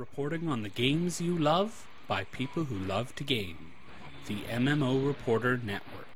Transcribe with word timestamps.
Reporting 0.00 0.48
on 0.48 0.62
the 0.62 0.70
games 0.70 1.20
you 1.20 1.36
love 1.36 1.86
by 2.08 2.24
people 2.24 2.64
who 2.64 2.74
love 2.74 3.14
to 3.16 3.22
game. 3.22 3.72
The 4.28 4.38
MMO 4.48 5.06
Reporter 5.06 5.60
Network. 5.62 6.06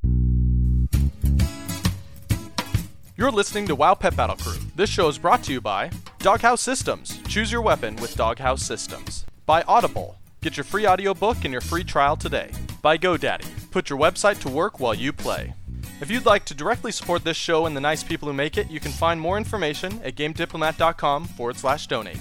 You're 3.15 3.31
listening 3.31 3.67
to 3.67 3.75
WoW 3.75 3.93
Pet 3.93 4.17
Battle 4.17 4.37
Crew. 4.37 4.59
This 4.75 4.89
show 4.89 5.09
is 5.09 5.19
brought 5.19 5.43
to 5.43 5.53
you 5.53 5.61
by 5.61 5.91
Doghouse 6.21 6.63
Systems. 6.63 7.21
Choose 7.29 7.53
your 7.53 7.61
weapon 7.61 7.97
with 7.97 8.17
Doghouse 8.17 8.63
Systems. 8.63 9.27
By 9.45 9.61
Audible. 9.69 10.17
Get 10.41 10.57
your 10.57 10.65
free 10.65 10.87
audiobook 10.87 11.45
and 11.45 11.53
your 11.53 11.61
free 11.61 11.85
trial 11.85 12.17
today. 12.17 12.53
By 12.81 12.97
GoDaddy. 12.97 13.71
Put 13.71 13.91
your 13.91 13.99
website 13.99 14.41
to 14.41 14.49
work 14.49 14.81
while 14.81 14.95
you 14.95 15.13
play. 15.13 15.53
If 16.01 16.11
you'd 16.11 16.25
like 16.25 16.47
to 16.47 16.55
directly 16.55 16.91
support 16.91 17.23
this 17.23 17.37
show 17.37 17.67
and 17.67 17.77
the 17.77 17.83
nice 17.83 18.03
people 18.03 18.29
who 18.29 18.35
make 18.35 18.57
it, 18.57 18.71
you 18.71 18.81
can 18.81 18.93
find 18.93 19.21
more 19.21 19.37
information 19.37 20.01
at 20.03 20.15
gamediplomat.com 20.15 21.27
forward 21.27 21.59
slash 21.59 21.87
donate. 21.87 22.19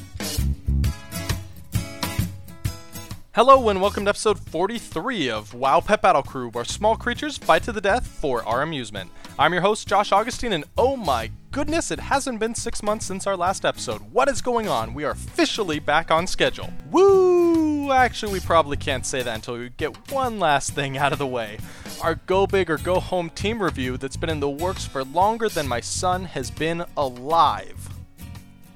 Hello 3.35 3.67
and 3.69 3.81
welcome 3.81 4.05
to 4.05 4.09
episode 4.09 4.37
43 4.37 5.31
of 5.31 5.55
WoW 5.55 5.79
Pet 5.79 6.03
Battle 6.03 6.21
Crew, 6.21 6.51
where 6.51 6.63
small 6.63 6.95
creatures 6.95 7.35
fight 7.35 7.63
to 7.63 7.71
the 7.71 7.81
death 7.81 8.05
for 8.05 8.45
our 8.45 8.61
amusement. 8.61 9.09
I'm 9.39 9.53
your 9.53 9.63
host, 9.63 9.87
Josh 9.87 10.11
Augustine, 10.11 10.53
and 10.53 10.65
oh 10.77 10.95
my 10.95 11.31
goodness, 11.49 11.89
it 11.89 11.99
hasn't 11.99 12.39
been 12.39 12.53
six 12.53 12.83
months 12.83 13.07
since 13.07 13.25
our 13.25 13.35
last 13.35 13.65
episode. 13.65 14.01
What 14.11 14.29
is 14.29 14.43
going 14.43 14.67
on? 14.67 14.93
We 14.93 15.03
are 15.03 15.13
officially 15.13 15.79
back 15.79 16.11
on 16.11 16.27
schedule. 16.27 16.71
Woo! 16.91 17.91
Actually, 17.91 18.33
we 18.33 18.39
probably 18.39 18.77
can't 18.77 19.03
say 19.03 19.23
that 19.23 19.33
until 19.33 19.57
we 19.57 19.69
get 19.69 20.11
one 20.11 20.37
last 20.37 20.73
thing 20.73 20.99
out 20.99 21.11
of 21.11 21.17
the 21.17 21.25
way. 21.25 21.57
Our 22.03 22.13
Go 22.13 22.45
Big 22.45 22.69
or 22.69 22.77
Go 22.77 22.99
Home 22.99 23.31
team 23.31 23.63
review 23.63 23.97
that's 23.97 24.15
been 24.15 24.29
in 24.29 24.41
the 24.41 24.47
works 24.47 24.85
for 24.85 25.03
longer 25.03 25.49
than 25.49 25.67
my 25.67 25.79
son 25.79 26.25
has 26.25 26.51
been 26.51 26.85
alive. 26.95 27.92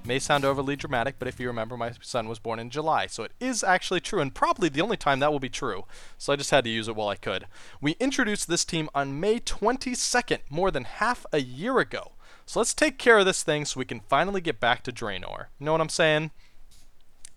May 0.07 0.19
sound 0.19 0.45
overly 0.45 0.77
dramatic, 0.77 1.15
but 1.19 1.27
if 1.27 1.37
you 1.37 1.47
remember, 1.47 1.75
my 1.75 1.91
son 2.01 2.29
was 2.29 2.39
born 2.39 2.59
in 2.59 2.69
July, 2.69 3.07
so 3.07 3.23
it 3.23 3.33
is 3.41 3.61
actually 3.61 3.99
true, 3.99 4.21
and 4.21 4.33
probably 4.33 4.69
the 4.69 4.81
only 4.81 4.95
time 4.95 5.19
that 5.19 5.33
will 5.33 5.39
be 5.39 5.49
true. 5.49 5.83
So 6.17 6.31
I 6.31 6.37
just 6.37 6.51
had 6.51 6.63
to 6.63 6.69
use 6.69 6.87
it 6.87 6.95
while 6.95 7.09
I 7.09 7.17
could. 7.17 7.45
We 7.81 7.97
introduced 7.99 8.47
this 8.47 8.63
team 8.63 8.89
on 8.95 9.19
May 9.19 9.41
22nd, 9.41 10.39
more 10.49 10.71
than 10.71 10.85
half 10.85 11.25
a 11.33 11.41
year 11.41 11.79
ago. 11.79 12.13
So 12.45 12.61
let's 12.61 12.73
take 12.73 12.97
care 12.97 13.17
of 13.17 13.25
this 13.25 13.43
thing 13.43 13.65
so 13.65 13.79
we 13.79 13.85
can 13.85 13.99
finally 13.99 14.39
get 14.39 14.61
back 14.61 14.81
to 14.83 14.93
Draenor. 14.93 15.47
You 15.59 15.65
know 15.65 15.73
what 15.73 15.81
I'm 15.81 15.89
saying? 15.89 16.31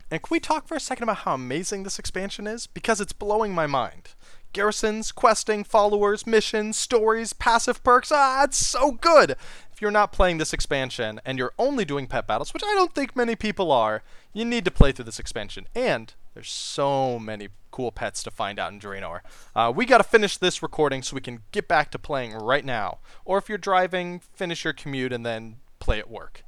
And 0.09 0.23
can 0.23 0.33
we 0.33 0.39
talk 0.39 0.69
for 0.69 0.77
a 0.77 0.81
second 0.81 1.03
about 1.05 1.19
how 1.19 1.35
amazing 1.35 1.83
this 1.83 1.99
expansion 1.99 2.47
is? 2.47 2.69
Because 2.69 3.01
it's 3.01 3.13
blowing 3.13 3.53
my 3.53 3.67
mind. 3.67 4.11
Garrisons, 4.53 5.13
questing, 5.13 5.63
followers, 5.63 6.27
missions, 6.27 6.77
stories, 6.77 7.33
passive 7.33 7.83
perks. 7.85 8.11
Ah, 8.13 8.45
it's 8.45 8.65
so 8.65 8.93
good! 8.93 9.37
If 9.81 9.83
you're 9.83 9.91
not 9.91 10.13
playing 10.13 10.37
this 10.37 10.53
expansion 10.53 11.23
and 11.25 11.39
you're 11.39 11.55
only 11.59 11.87
doing 11.87 12.07
pet 12.07 12.27
battles, 12.27 12.53
which 12.53 12.63
I 12.63 12.75
don't 12.75 12.95
think 12.95 13.17
many 13.17 13.35
people 13.35 13.73
are, 13.73 14.03
you 14.35 14.45
need 14.45 14.67
to 14.67 14.71
play 14.71 14.93
through 14.93 15.07
this 15.07 15.19
expansion. 15.19 15.69
And 15.75 16.13
there's 16.35 16.51
so 16.51 17.19
many 17.19 17.49
cool 17.71 17.91
pets 17.91 18.23
to 18.25 18.31
find 18.31 18.59
out 18.59 18.75
in 18.75 18.79
Draenor. 18.79 19.21
Uh, 19.57 19.73
we 19.75 19.87
gotta 19.87 20.05
finish 20.05 20.37
this 20.37 20.63
recording 20.63 21.03
so 21.03 21.15
we 21.15 21.23
can 21.23 21.41
get 21.51 21.67
back 21.67 21.91
to 21.93 21.99
playing 21.99 22.35
right 22.35 22.63
now. 22.63 22.99
Or 23.25 23.39
if 23.39 23.49
you're 23.49 23.57
driving, 23.57 24.21
finish 24.35 24.65
your 24.65 24.75
commute 24.75 25.15
and 25.15 25.25
then 25.25 25.57
play 25.79 25.99
at 25.99 26.11
work. 26.11 26.45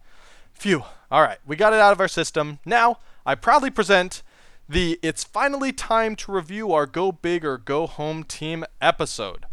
Phew. 0.52 0.84
Alright, 1.10 1.38
we 1.46 1.56
got 1.56 1.72
it 1.72 1.80
out 1.80 1.92
of 1.92 2.00
our 2.00 2.08
system. 2.08 2.58
Now, 2.66 2.98
I 3.24 3.34
proudly 3.34 3.70
present 3.70 4.22
the 4.68 4.98
It's 5.00 5.24
Finally 5.24 5.72
Time 5.72 6.16
to 6.16 6.32
Review 6.32 6.70
Our 6.74 6.84
Go 6.84 7.10
Big 7.10 7.46
or 7.46 7.56
Go 7.56 7.86
Home 7.86 8.24
Team 8.24 8.66
episode. 8.82 9.46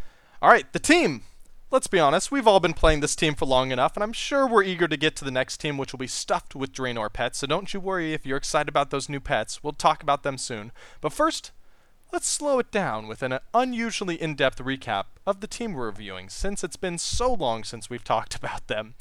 Alright, 0.43 0.73
the 0.73 0.79
team 0.79 1.23
let's 1.71 1.87
be 1.87 1.99
honest, 1.99 2.31
we've 2.31 2.47
all 2.47 2.59
been 2.59 2.73
playing 2.73 2.99
this 2.99 3.15
team 3.15 3.35
for 3.35 3.45
long 3.45 3.71
enough, 3.71 3.95
and 3.95 4.03
I'm 4.03 4.13
sure 4.13 4.47
we're 4.47 4.63
eager 4.63 4.87
to 4.87 4.97
get 4.97 5.15
to 5.17 5.25
the 5.25 5.31
next 5.31 5.57
team, 5.57 5.77
which 5.77 5.93
will 5.93 5.99
be 5.99 6.07
stuffed 6.07 6.55
with 6.55 6.73
Draenor 6.73 7.13
pets, 7.13 7.39
so 7.39 7.47
don't 7.47 7.73
you 7.73 7.79
worry 7.79 8.13
if 8.13 8.25
you're 8.25 8.37
excited 8.37 8.69
about 8.69 8.89
those 8.89 9.09
new 9.09 9.19
pets. 9.19 9.63
We'll 9.63 9.73
talk 9.73 10.01
about 10.01 10.23
them 10.23 10.37
soon. 10.37 10.71
But 10.99 11.13
first, 11.13 11.51
let's 12.11 12.27
slow 12.27 12.59
it 12.59 12.71
down 12.71 13.07
with 13.07 13.21
an 13.21 13.39
unusually 13.53 14.19
in 14.19 14.35
depth 14.35 14.57
recap 14.59 15.05
of 15.27 15.41
the 15.41 15.47
team 15.47 15.73
we're 15.73 15.87
reviewing, 15.87 16.29
since 16.29 16.63
it's 16.63 16.77
been 16.77 16.97
so 16.97 17.33
long 17.33 17.63
since 17.63 17.89
we've 17.89 18.03
talked 18.03 18.35
about 18.35 18.67
them. 18.67 18.95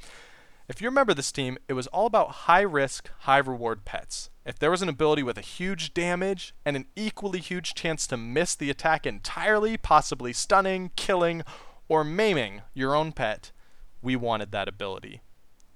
If 0.68 0.82
you 0.82 0.88
remember 0.88 1.14
this 1.14 1.32
team, 1.32 1.56
it 1.66 1.72
was 1.72 1.86
all 1.86 2.04
about 2.04 2.30
high 2.30 2.60
risk, 2.60 3.08
high 3.20 3.38
reward 3.38 3.86
pets. 3.86 4.28
If 4.44 4.58
there 4.58 4.70
was 4.70 4.82
an 4.82 4.90
ability 4.90 5.22
with 5.22 5.38
a 5.38 5.42
huge 5.42 5.94
damage 5.94 6.54
and 6.66 6.76
an 6.76 6.86
equally 6.94 7.38
huge 7.38 7.72
chance 7.72 8.06
to 8.08 8.18
miss 8.18 8.54
the 8.54 8.68
attack 8.68 9.06
entirely, 9.06 9.78
possibly 9.78 10.34
stunning, 10.34 10.90
killing, 10.94 11.42
or 11.88 12.04
maiming 12.04 12.62
your 12.74 12.94
own 12.94 13.12
pet, 13.12 13.50
we 14.02 14.16
wanted 14.16 14.52
that 14.52 14.68
ability. 14.68 15.22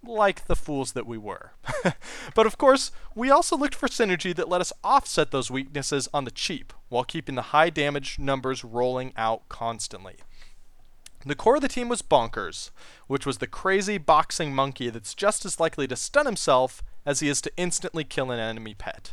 Like 0.04 0.46
the 0.46 0.56
fools 0.56 0.92
that 0.92 1.06
we 1.06 1.16
were. 1.16 1.52
but 2.34 2.46
of 2.46 2.58
course, 2.58 2.90
we 3.14 3.30
also 3.30 3.56
looked 3.56 3.74
for 3.74 3.88
synergy 3.88 4.34
that 4.34 4.48
let 4.48 4.60
us 4.60 4.72
offset 4.82 5.30
those 5.30 5.50
weaknesses 5.50 6.08
on 6.12 6.24
the 6.24 6.30
cheap, 6.30 6.72
while 6.88 7.04
keeping 7.04 7.36
the 7.36 7.42
high 7.42 7.70
damage 7.70 8.18
numbers 8.18 8.64
rolling 8.64 9.12
out 9.16 9.48
constantly. 9.48 10.16
The 11.24 11.36
core 11.36 11.56
of 11.56 11.62
the 11.62 11.68
team 11.68 11.88
was 11.88 12.02
Bonkers, 12.02 12.70
which 13.06 13.24
was 13.24 13.38
the 13.38 13.46
crazy 13.46 13.96
boxing 13.96 14.52
monkey 14.52 14.90
that's 14.90 15.14
just 15.14 15.44
as 15.44 15.60
likely 15.60 15.86
to 15.86 15.94
stun 15.94 16.26
himself 16.26 16.82
as 17.06 17.20
he 17.20 17.28
is 17.28 17.40
to 17.42 17.52
instantly 17.56 18.02
kill 18.02 18.32
an 18.32 18.40
enemy 18.40 18.74
pet. 18.74 19.12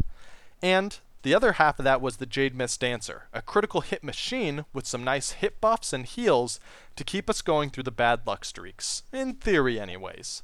And 0.61 0.97
the 1.21 1.35
other 1.35 1.53
half 1.53 1.79
of 1.79 1.85
that 1.85 2.01
was 2.01 2.17
the 2.17 2.25
Jade 2.25 2.55
Mist 2.55 2.79
Dancer, 2.79 3.23
a 3.33 3.41
critical 3.41 3.81
hit 3.81 4.03
machine 4.03 4.65
with 4.73 4.87
some 4.87 5.03
nice 5.03 5.31
hit 5.31 5.59
buffs 5.59 5.91
and 5.91 6.05
heals 6.05 6.59
to 6.95 7.03
keep 7.03 7.29
us 7.29 7.41
going 7.41 7.69
through 7.69 7.83
the 7.83 7.91
bad 7.91 8.21
luck 8.25 8.45
streaks. 8.45 9.03
In 9.11 9.33
theory, 9.33 9.79
anyways. 9.79 10.43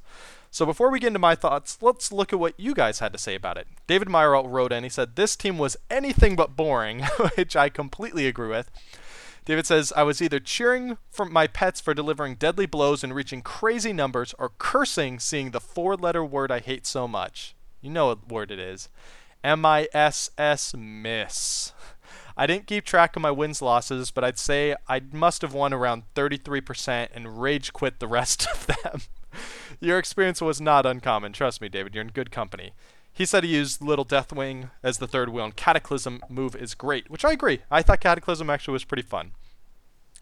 So 0.50 0.66
before 0.66 0.90
we 0.90 1.00
get 1.00 1.08
into 1.08 1.18
my 1.18 1.34
thoughts, 1.34 1.78
let's 1.80 2.12
look 2.12 2.32
at 2.32 2.38
what 2.38 2.58
you 2.58 2.74
guys 2.74 2.98
had 2.98 3.12
to 3.12 3.18
say 3.18 3.34
about 3.34 3.58
it. 3.58 3.66
David 3.86 4.08
Meyer 4.08 4.42
wrote 4.42 4.72
in, 4.72 4.84
he 4.84 4.90
said, 4.90 5.16
This 5.16 5.36
team 5.36 5.58
was 5.58 5.76
anything 5.90 6.36
but 6.36 6.56
boring, 6.56 7.02
which 7.36 7.56
I 7.56 7.68
completely 7.68 8.26
agree 8.26 8.48
with. 8.48 8.70
David 9.46 9.64
says, 9.64 9.92
I 9.96 10.02
was 10.02 10.20
either 10.20 10.40
cheering 10.40 10.98
for 11.08 11.24
my 11.24 11.46
pets 11.46 11.80
for 11.80 11.94
delivering 11.94 12.34
deadly 12.34 12.66
blows 12.66 13.04
and 13.04 13.14
reaching 13.14 13.42
crazy 13.42 13.92
numbers, 13.92 14.34
or 14.38 14.52
cursing 14.58 15.20
seeing 15.20 15.52
the 15.52 15.60
four 15.60 15.94
letter 15.96 16.24
word 16.24 16.50
I 16.50 16.60
hate 16.60 16.86
so 16.86 17.06
much. 17.06 17.54
You 17.80 17.90
know 17.90 18.08
what 18.08 18.28
word 18.28 18.50
it 18.50 18.58
is. 18.58 18.88
M 19.46 19.64
I 19.64 19.86
S 19.94 20.28
S 20.36 20.74
miss. 20.76 21.72
I 22.36 22.48
didn't 22.48 22.66
keep 22.66 22.84
track 22.84 23.14
of 23.14 23.22
my 23.22 23.30
wins 23.30 23.62
losses, 23.62 24.10
but 24.10 24.24
I'd 24.24 24.40
say 24.40 24.74
I 24.88 25.00
must 25.12 25.40
have 25.42 25.54
won 25.54 25.72
around 25.72 26.02
33% 26.16 27.08
and 27.14 27.40
rage 27.40 27.72
quit 27.72 28.00
the 28.00 28.08
rest 28.08 28.48
of 28.52 28.66
them. 28.66 29.02
Your 29.80 30.00
experience 30.00 30.40
was 30.40 30.60
not 30.60 30.84
uncommon. 30.84 31.32
Trust 31.32 31.60
me, 31.60 31.68
David, 31.68 31.94
you're 31.94 32.02
in 32.02 32.08
good 32.08 32.32
company. 32.32 32.72
He 33.12 33.24
said 33.24 33.44
he 33.44 33.54
used 33.54 33.80
Little 33.80 34.04
Deathwing 34.04 34.70
as 34.82 34.98
the 34.98 35.06
third 35.06 35.28
wheel, 35.28 35.44
and 35.44 35.54
Cataclysm 35.54 36.22
move 36.28 36.56
is 36.56 36.74
great, 36.74 37.08
which 37.08 37.24
I 37.24 37.32
agree. 37.32 37.60
I 37.70 37.82
thought 37.82 38.00
Cataclysm 38.00 38.50
actually 38.50 38.72
was 38.72 38.84
pretty 38.84 39.02
fun. 39.02 39.32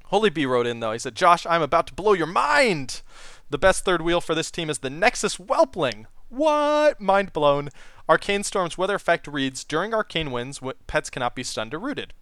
Holy 0.06 0.30
Bee 0.30 0.46
wrote 0.46 0.66
in, 0.66 0.80
though. 0.80 0.92
He 0.92 0.98
said, 0.98 1.14
Josh, 1.14 1.46
I'm 1.46 1.62
about 1.62 1.86
to 1.86 1.94
blow 1.94 2.12
your 2.12 2.26
mind! 2.26 3.00
The 3.48 3.58
best 3.58 3.84
third 3.84 4.02
wheel 4.02 4.20
for 4.20 4.34
this 4.34 4.50
team 4.50 4.68
is 4.68 4.78
the 4.78 4.90
Nexus 4.90 5.36
Whelpling. 5.38 6.06
What? 6.28 7.00
Mind 7.00 7.32
blown. 7.32 7.70
Arcane 8.08 8.42
Storm's 8.42 8.76
weather 8.76 8.94
effect 8.94 9.26
reads 9.26 9.64
During 9.64 9.94
arcane 9.94 10.30
winds, 10.30 10.60
pets 10.86 11.10
cannot 11.10 11.34
be 11.34 11.42
stunned 11.42 11.72
or 11.72 11.78
rooted. 11.78 12.12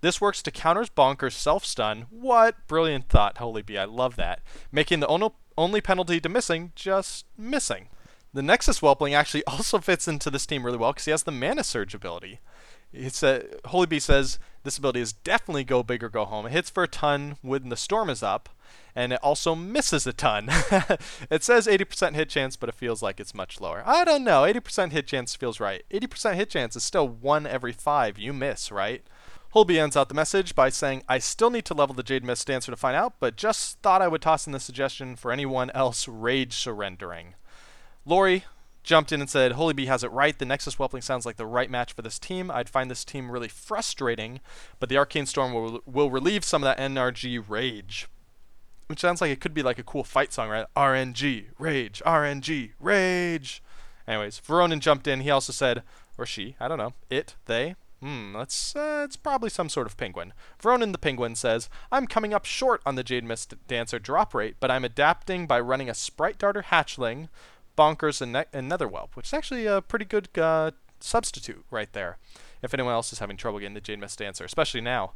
This 0.00 0.20
works 0.20 0.42
to 0.42 0.50
counter 0.50 0.84
Bonker's 0.94 1.36
self 1.36 1.64
stun. 1.64 2.06
What 2.10 2.66
brilliant 2.66 3.08
thought, 3.08 3.38
Holy 3.38 3.62
Bee. 3.62 3.78
I 3.78 3.84
love 3.84 4.16
that. 4.16 4.42
Making 4.72 5.00
the 5.00 5.30
only 5.56 5.80
penalty 5.80 6.20
to 6.20 6.28
missing 6.28 6.72
just 6.74 7.26
missing. 7.36 7.88
The 8.32 8.42
Nexus 8.42 8.80
Whelpling 8.80 9.14
actually 9.14 9.44
also 9.46 9.78
fits 9.78 10.08
into 10.08 10.30
this 10.30 10.46
team 10.46 10.64
really 10.64 10.78
well 10.78 10.92
because 10.92 11.04
he 11.06 11.10
has 11.10 11.22
the 11.22 11.32
Mana 11.32 11.64
Surge 11.64 11.94
ability. 11.94 12.40
It's 12.92 13.22
a, 13.22 13.44
Holy 13.66 13.86
Bee 13.86 14.00
says 14.00 14.38
this 14.64 14.78
ability 14.78 15.00
is 15.00 15.12
definitely 15.12 15.64
go 15.64 15.82
big 15.82 16.02
or 16.02 16.08
go 16.08 16.24
home. 16.24 16.46
It 16.46 16.52
hits 16.52 16.70
for 16.70 16.82
a 16.82 16.88
ton 16.88 17.36
when 17.42 17.68
the 17.68 17.76
storm 17.76 18.08
is 18.10 18.22
up, 18.22 18.48
and 18.94 19.12
it 19.12 19.20
also 19.22 19.54
misses 19.54 20.06
a 20.06 20.12
ton. 20.12 20.48
it 21.30 21.42
says 21.42 21.66
80% 21.66 22.14
hit 22.14 22.28
chance, 22.28 22.56
but 22.56 22.68
it 22.68 22.74
feels 22.74 23.02
like 23.02 23.20
it's 23.20 23.34
much 23.34 23.60
lower. 23.60 23.82
I 23.86 24.04
don't 24.04 24.24
know. 24.24 24.42
80% 24.42 24.92
hit 24.92 25.06
chance 25.06 25.36
feels 25.36 25.60
right. 25.60 25.84
80% 25.90 26.34
hit 26.34 26.50
chance 26.50 26.76
is 26.76 26.82
still 26.82 27.08
one 27.08 27.46
every 27.46 27.72
five 27.72 28.18
you 28.18 28.32
miss, 28.32 28.72
right? 28.72 29.02
Holy 29.50 29.64
Bee 29.64 29.78
ends 29.78 29.96
out 29.96 30.08
the 30.08 30.14
message 30.14 30.54
by 30.54 30.68
saying, 30.68 31.02
I 31.08 31.18
still 31.18 31.48
need 31.48 31.64
to 31.66 31.74
level 31.74 31.94
the 31.94 32.02
Jade 32.02 32.24
Mist 32.24 32.46
Dancer 32.46 32.70
to 32.70 32.76
find 32.76 32.96
out, 32.96 33.14
but 33.18 33.36
just 33.36 33.80
thought 33.80 34.02
I 34.02 34.08
would 34.08 34.20
toss 34.20 34.46
in 34.46 34.52
the 34.52 34.60
suggestion 34.60 35.16
for 35.16 35.32
anyone 35.32 35.70
else 35.70 36.06
rage 36.06 36.54
surrendering. 36.54 37.34
Lori 38.04 38.44
jumped 38.88 39.12
in 39.12 39.20
and 39.20 39.28
said, 39.28 39.52
Holy 39.52 39.74
Bee 39.74 39.86
has 39.86 40.02
it 40.02 40.10
right. 40.10 40.36
The 40.36 40.46
Nexus 40.46 40.76
Whelpling 40.76 41.02
sounds 41.02 41.26
like 41.26 41.36
the 41.36 41.46
right 41.46 41.70
match 41.70 41.92
for 41.92 42.00
this 42.00 42.18
team. 42.18 42.50
I'd 42.50 42.70
find 42.70 42.90
this 42.90 43.04
team 43.04 43.30
really 43.30 43.48
frustrating, 43.48 44.40
but 44.80 44.88
the 44.88 44.96
Arcane 44.96 45.26
Storm 45.26 45.52
will, 45.52 45.80
will 45.84 46.10
relieve 46.10 46.42
some 46.42 46.62
of 46.62 46.66
that 46.66 46.78
NRG 46.78 47.44
rage 47.46 48.08
which 48.86 49.00
sounds 49.00 49.20
like 49.20 49.30
it 49.30 49.38
could 49.38 49.52
be 49.52 49.62
like 49.62 49.78
a 49.78 49.82
cool 49.82 50.02
fight 50.02 50.32
song, 50.32 50.48
right? 50.48 50.64
RNG, 50.74 51.48
rage, 51.58 52.02
RNG, 52.06 52.70
rage. 52.80 53.62
Anyways, 54.06 54.40
Veronin 54.40 54.80
jumped 54.80 55.06
in. 55.06 55.20
He 55.20 55.30
also 55.30 55.52
said, 55.52 55.82
or 56.16 56.24
she, 56.24 56.56
I 56.58 56.68
don't 56.68 56.78
know, 56.78 56.94
it, 57.10 57.36
they. 57.44 57.76
Hmm, 58.00 58.32
that's 58.32 58.74
uh, 58.74 59.02
it's 59.04 59.16
probably 59.16 59.50
some 59.50 59.68
sort 59.68 59.86
of 59.86 59.98
penguin. 59.98 60.32
Veronin 60.62 60.92
the 60.92 60.98
penguin 60.98 61.34
says, 61.34 61.68
I'm 61.92 62.06
coming 62.06 62.32
up 62.32 62.46
short 62.46 62.80
on 62.86 62.94
the 62.94 63.02
Jade 63.02 63.24
Mist 63.24 63.54
Dancer 63.66 63.98
drop 63.98 64.34
rate, 64.34 64.56
but 64.58 64.70
I'm 64.70 64.84
adapting 64.84 65.46
by 65.46 65.60
running 65.60 65.90
a 65.90 65.94
Sprite 65.94 66.38
Darter 66.38 66.62
Hatchling, 66.62 67.28
Bonkers, 67.78 68.20
and, 68.20 68.32
ne- 68.32 68.52
and 68.52 68.70
Netherwhelp, 68.70 69.14
which 69.14 69.26
is 69.26 69.34
actually 69.34 69.66
a 69.66 69.80
pretty 69.80 70.04
good 70.04 70.28
uh, 70.36 70.72
substitute 71.00 71.64
right 71.70 71.92
there. 71.92 72.18
If 72.60 72.74
anyone 72.74 72.92
else 72.92 73.12
is 73.12 73.20
having 73.20 73.36
trouble 73.36 73.60
getting 73.60 73.74
the 73.74 73.80
Jade 73.80 74.00
Mist 74.00 74.18
Dancer, 74.18 74.44
especially 74.44 74.80
now. 74.80 75.12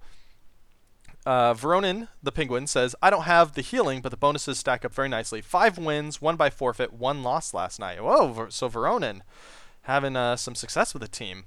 Uh, 1.24 1.54
Veronin, 1.54 2.08
the 2.22 2.32
penguin, 2.32 2.66
says, 2.66 2.96
I 3.02 3.10
don't 3.10 3.24
have 3.24 3.54
the 3.54 3.62
healing, 3.62 4.00
but 4.00 4.10
the 4.10 4.16
bonuses 4.16 4.58
stack 4.58 4.84
up 4.84 4.92
very 4.92 5.08
nicely. 5.08 5.40
Five 5.40 5.78
wins, 5.78 6.20
one 6.20 6.36
by 6.36 6.50
forfeit, 6.50 6.92
one 6.92 7.22
loss 7.22 7.54
last 7.54 7.78
night. 7.78 8.02
Whoa, 8.02 8.48
so 8.50 8.68
Veronin 8.68 9.20
having 9.82 10.16
uh, 10.16 10.36
some 10.36 10.54
success 10.54 10.94
with 10.94 11.02
the 11.02 11.08
team. 11.08 11.44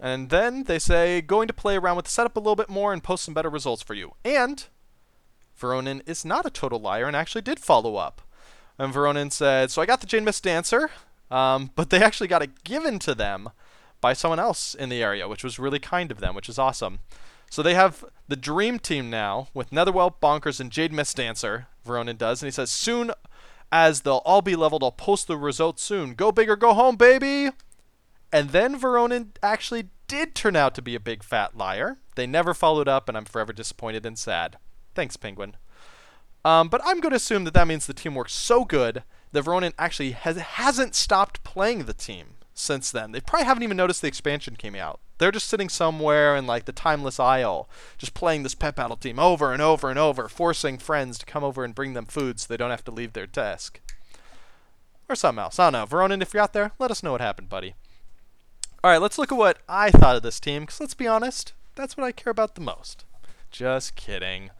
And 0.00 0.30
then 0.30 0.64
they 0.64 0.78
say, 0.78 1.20
going 1.20 1.48
to 1.48 1.54
play 1.54 1.76
around 1.76 1.96
with 1.96 2.06
the 2.06 2.10
setup 2.10 2.36
a 2.36 2.40
little 2.40 2.56
bit 2.56 2.68
more 2.68 2.92
and 2.92 3.04
post 3.04 3.24
some 3.24 3.34
better 3.34 3.50
results 3.50 3.82
for 3.82 3.94
you. 3.94 4.14
And 4.24 4.64
Veronin 5.58 6.02
is 6.06 6.24
not 6.24 6.46
a 6.46 6.50
total 6.50 6.80
liar 6.80 7.06
and 7.06 7.14
actually 7.14 7.42
did 7.42 7.60
follow 7.60 7.96
up. 7.96 8.22
And 8.82 8.92
Veronin 8.92 9.30
said, 9.30 9.70
So 9.70 9.80
I 9.80 9.86
got 9.86 10.00
the 10.00 10.08
Jade 10.08 10.24
Mist 10.24 10.42
Dancer, 10.42 10.90
um, 11.30 11.70
but 11.76 11.90
they 11.90 12.02
actually 12.02 12.26
got 12.26 12.42
it 12.42 12.64
given 12.64 12.98
to 12.98 13.14
them 13.14 13.50
by 14.00 14.12
someone 14.12 14.40
else 14.40 14.74
in 14.74 14.88
the 14.88 15.00
area, 15.00 15.28
which 15.28 15.44
was 15.44 15.56
really 15.56 15.78
kind 15.78 16.10
of 16.10 16.18
them, 16.18 16.34
which 16.34 16.48
is 16.48 16.58
awesome. 16.58 16.98
So 17.48 17.62
they 17.62 17.74
have 17.74 18.04
the 18.26 18.34
dream 18.34 18.80
team 18.80 19.08
now 19.08 19.46
with 19.54 19.70
Netherwhelp, 19.70 20.14
Bonkers, 20.20 20.58
and 20.58 20.72
Jade 20.72 20.92
Mist 20.92 21.16
Dancer. 21.16 21.68
Veronin 21.86 22.18
does, 22.18 22.42
and 22.42 22.48
he 22.48 22.50
says, 22.50 22.72
"Soon 22.72 23.12
as 23.70 24.00
they'll 24.00 24.22
all 24.24 24.42
be 24.42 24.56
leveled, 24.56 24.82
I'll 24.82 24.90
post 24.90 25.28
the 25.28 25.36
results 25.36 25.84
soon. 25.84 26.14
Go 26.14 26.32
big 26.32 26.50
or 26.50 26.56
go 26.56 26.74
home, 26.74 26.96
baby." 26.96 27.52
And 28.32 28.50
then 28.50 28.80
Veronin 28.80 29.28
actually 29.44 29.90
did 30.08 30.34
turn 30.34 30.56
out 30.56 30.74
to 30.74 30.82
be 30.82 30.96
a 30.96 31.00
big 31.00 31.22
fat 31.22 31.56
liar. 31.56 31.98
They 32.16 32.26
never 32.26 32.52
followed 32.52 32.88
up, 32.88 33.08
and 33.08 33.16
I'm 33.16 33.26
forever 33.26 33.52
disappointed 33.52 34.04
and 34.04 34.18
sad. 34.18 34.56
Thanks, 34.96 35.16
Penguin. 35.16 35.54
Um, 36.44 36.68
but 36.68 36.80
I'm 36.84 37.00
going 37.00 37.10
to 37.10 37.16
assume 37.16 37.44
that 37.44 37.54
that 37.54 37.68
means 37.68 37.86
the 37.86 37.94
team 37.94 38.14
works 38.14 38.32
so 38.32 38.64
good 38.64 39.04
that 39.32 39.44
Veronin 39.44 39.72
actually 39.78 40.12
has, 40.12 40.36
hasn't 40.36 40.94
stopped 40.94 41.44
playing 41.44 41.84
the 41.84 41.94
team 41.94 42.34
since 42.54 42.90
then. 42.90 43.12
They 43.12 43.20
probably 43.20 43.46
haven't 43.46 43.62
even 43.62 43.76
noticed 43.76 44.02
the 44.02 44.08
expansion 44.08 44.56
came 44.56 44.74
out. 44.74 45.00
They're 45.18 45.30
just 45.30 45.48
sitting 45.48 45.68
somewhere 45.68 46.34
in 46.36 46.46
like 46.46 46.64
the 46.64 46.72
timeless 46.72 47.20
isle, 47.20 47.68
just 47.96 48.12
playing 48.12 48.42
this 48.42 48.56
pet 48.56 48.74
battle 48.74 48.96
team 48.96 49.18
over 49.18 49.52
and 49.52 49.62
over 49.62 49.88
and 49.88 49.98
over, 49.98 50.28
forcing 50.28 50.78
friends 50.78 51.16
to 51.18 51.26
come 51.26 51.44
over 51.44 51.64
and 51.64 51.74
bring 51.74 51.94
them 51.94 52.06
food 52.06 52.40
so 52.40 52.46
they 52.48 52.56
don't 52.56 52.70
have 52.70 52.84
to 52.84 52.90
leave 52.90 53.12
their 53.12 53.26
desk. 53.26 53.80
Or 55.08 55.14
something 55.14 55.42
else. 55.42 55.58
I 55.58 55.70
don't 55.70 55.72
know. 55.80 55.86
Veronin, 55.86 56.22
if 56.22 56.34
you're 56.34 56.42
out 56.42 56.52
there, 56.52 56.72
let 56.78 56.90
us 56.90 57.02
know 57.02 57.12
what 57.12 57.20
happened, 57.20 57.48
buddy. 57.48 57.74
Alright, 58.84 59.00
let's 59.00 59.16
look 59.16 59.30
at 59.30 59.38
what 59.38 59.58
I 59.68 59.90
thought 59.90 60.16
of 60.16 60.24
this 60.24 60.40
team, 60.40 60.62
because 60.62 60.80
let's 60.80 60.94
be 60.94 61.06
honest, 61.06 61.52
that's 61.76 61.96
what 61.96 62.04
I 62.04 62.10
care 62.10 62.32
about 62.32 62.56
the 62.56 62.60
most. 62.60 63.04
Just 63.52 63.94
kidding. 63.94 64.50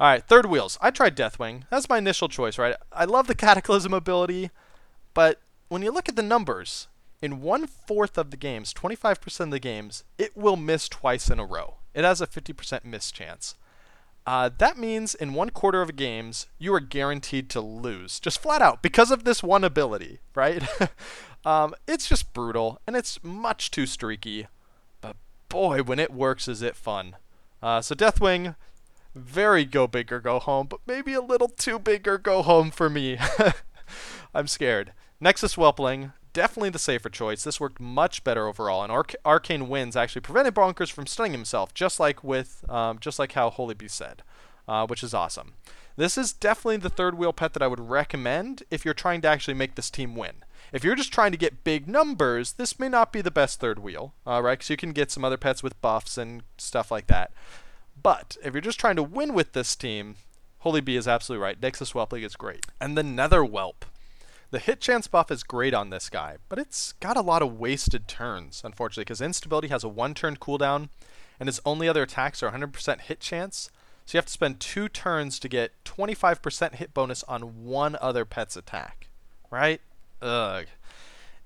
Alright, 0.00 0.26
third 0.26 0.46
wheels. 0.46 0.78
I 0.80 0.90
tried 0.90 1.16
Deathwing. 1.16 1.64
That's 1.70 1.88
my 1.88 1.98
initial 1.98 2.28
choice, 2.28 2.58
right? 2.58 2.76
I 2.92 3.04
love 3.04 3.26
the 3.26 3.34
Cataclysm 3.36 3.94
ability, 3.94 4.50
but 5.12 5.40
when 5.68 5.82
you 5.82 5.90
look 5.90 6.08
at 6.08 6.16
the 6.16 6.22
numbers, 6.22 6.88
in 7.22 7.40
one 7.40 7.66
fourth 7.66 8.18
of 8.18 8.30
the 8.30 8.36
games, 8.36 8.74
25% 8.74 9.40
of 9.40 9.50
the 9.50 9.58
games, 9.58 10.04
it 10.18 10.36
will 10.36 10.56
miss 10.56 10.88
twice 10.88 11.30
in 11.30 11.38
a 11.38 11.46
row. 11.46 11.76
It 11.94 12.04
has 12.04 12.20
a 12.20 12.26
50% 12.26 12.84
miss 12.84 13.10
chance. 13.10 13.54
Uh, 14.26 14.50
that 14.58 14.78
means 14.78 15.14
in 15.14 15.34
one 15.34 15.50
quarter 15.50 15.82
of 15.82 15.96
games, 15.96 16.46
you 16.58 16.72
are 16.74 16.80
guaranteed 16.80 17.50
to 17.50 17.60
lose, 17.60 18.18
just 18.20 18.40
flat 18.40 18.62
out, 18.62 18.82
because 18.82 19.10
of 19.10 19.24
this 19.24 19.42
one 19.42 19.64
ability, 19.64 20.18
right? 20.34 20.62
um, 21.44 21.74
it's 21.86 22.08
just 22.08 22.32
brutal, 22.32 22.80
and 22.86 22.96
it's 22.96 23.22
much 23.22 23.70
too 23.70 23.86
streaky. 23.86 24.46
But 25.00 25.16
boy, 25.48 25.82
when 25.82 25.98
it 25.98 26.12
works, 26.12 26.48
is 26.48 26.62
it 26.62 26.76
fun. 26.76 27.16
Uh, 27.62 27.80
so 27.80 27.94
Deathwing, 27.94 28.56
very 29.14 29.64
go 29.64 29.86
big 29.86 30.12
or 30.12 30.20
go 30.20 30.38
home, 30.38 30.66
but 30.66 30.80
maybe 30.86 31.14
a 31.14 31.20
little 31.20 31.48
too 31.48 31.78
big 31.78 32.06
or 32.08 32.18
go 32.18 32.42
home 32.42 32.70
for 32.70 32.90
me. 32.90 33.18
I'm 34.34 34.46
scared. 34.46 34.92
Nexus 35.20 35.56
Whelpling, 35.56 36.12
definitely 36.32 36.70
the 36.70 36.78
safer 36.78 37.08
choice. 37.08 37.44
This 37.44 37.60
worked 37.60 37.80
much 37.80 38.24
better 38.24 38.46
overall, 38.46 38.82
and 38.82 38.92
Arc- 38.92 39.14
Arcane 39.24 39.68
Winds 39.68 39.96
actually 39.96 40.20
prevented 40.20 40.54
Bonkers 40.54 40.90
from 40.90 41.06
stunning 41.06 41.32
himself, 41.32 41.72
just 41.72 41.98
like 41.98 42.22
with, 42.22 42.68
um, 42.68 42.98
just 42.98 43.18
like 43.18 43.32
how 43.32 43.48
Holy 43.48 43.74
Beast 43.74 43.96
said, 43.96 44.22
uh, 44.68 44.86
which 44.86 45.02
is 45.02 45.14
awesome. 45.14 45.54
This 45.96 46.18
is 46.18 46.32
definitely 46.32 46.78
the 46.78 46.90
third 46.90 47.16
wheel 47.16 47.32
pet 47.32 47.52
that 47.52 47.62
I 47.62 47.68
would 47.68 47.80
recommend 47.80 48.64
if 48.70 48.84
you're 48.84 48.94
trying 48.94 49.20
to 49.22 49.28
actually 49.28 49.54
make 49.54 49.76
this 49.76 49.90
team 49.90 50.16
win. 50.16 50.44
If 50.72 50.82
you're 50.82 50.96
just 50.96 51.12
trying 51.12 51.30
to 51.30 51.38
get 51.38 51.62
big 51.62 51.86
numbers, 51.86 52.52
this 52.52 52.80
may 52.80 52.88
not 52.88 53.12
be 53.12 53.20
the 53.20 53.30
best 53.30 53.60
third 53.60 53.78
wheel, 53.78 54.12
uh, 54.26 54.42
right? 54.42 54.58
Because 54.58 54.70
you 54.70 54.76
can 54.76 54.92
get 54.92 55.12
some 55.12 55.24
other 55.24 55.36
pets 55.36 55.62
with 55.62 55.80
buffs 55.80 56.18
and 56.18 56.42
stuff 56.58 56.90
like 56.90 57.06
that. 57.06 57.30
But 58.04 58.36
if 58.44 58.52
you're 58.52 58.60
just 58.60 58.78
trying 58.78 58.96
to 58.96 59.02
win 59.02 59.32
with 59.32 59.54
this 59.54 59.74
team, 59.74 60.16
Holy 60.58 60.82
Bee 60.82 60.96
is 60.96 61.08
absolutely 61.08 61.42
right. 61.42 61.60
Nexus 61.60 61.92
Whelpling 61.92 62.22
is 62.22 62.36
great. 62.36 62.66
And 62.80 62.96
the 62.96 63.02
Nether 63.02 63.42
Whelp. 63.44 63.86
The 64.50 64.58
hit 64.60 64.80
chance 64.80 65.08
buff 65.08 65.30
is 65.30 65.42
great 65.42 65.72
on 65.72 65.88
this 65.88 66.10
guy, 66.10 66.36
but 66.48 66.58
it's 66.58 66.92
got 67.00 67.16
a 67.16 67.22
lot 67.22 67.42
of 67.42 67.58
wasted 67.58 68.06
turns, 68.06 68.60
unfortunately, 68.62 69.04
because 69.04 69.22
instability 69.22 69.68
has 69.68 69.82
a 69.82 69.88
one 69.88 70.12
turn 70.12 70.36
cooldown, 70.36 70.90
and 71.40 71.48
its 71.48 71.60
only 71.64 71.88
other 71.88 72.02
attacks 72.02 72.42
are 72.42 72.52
100% 72.52 73.00
hit 73.00 73.20
chance. 73.20 73.70
So 74.04 74.16
you 74.16 74.18
have 74.18 74.26
to 74.26 74.32
spend 74.32 74.60
two 74.60 74.88
turns 74.90 75.38
to 75.40 75.48
get 75.48 75.72
25% 75.84 76.74
hit 76.74 76.92
bonus 76.92 77.24
on 77.24 77.64
one 77.64 77.96
other 78.02 78.26
pet's 78.26 78.54
attack. 78.54 79.08
Right? 79.50 79.80
Ugh. 80.20 80.66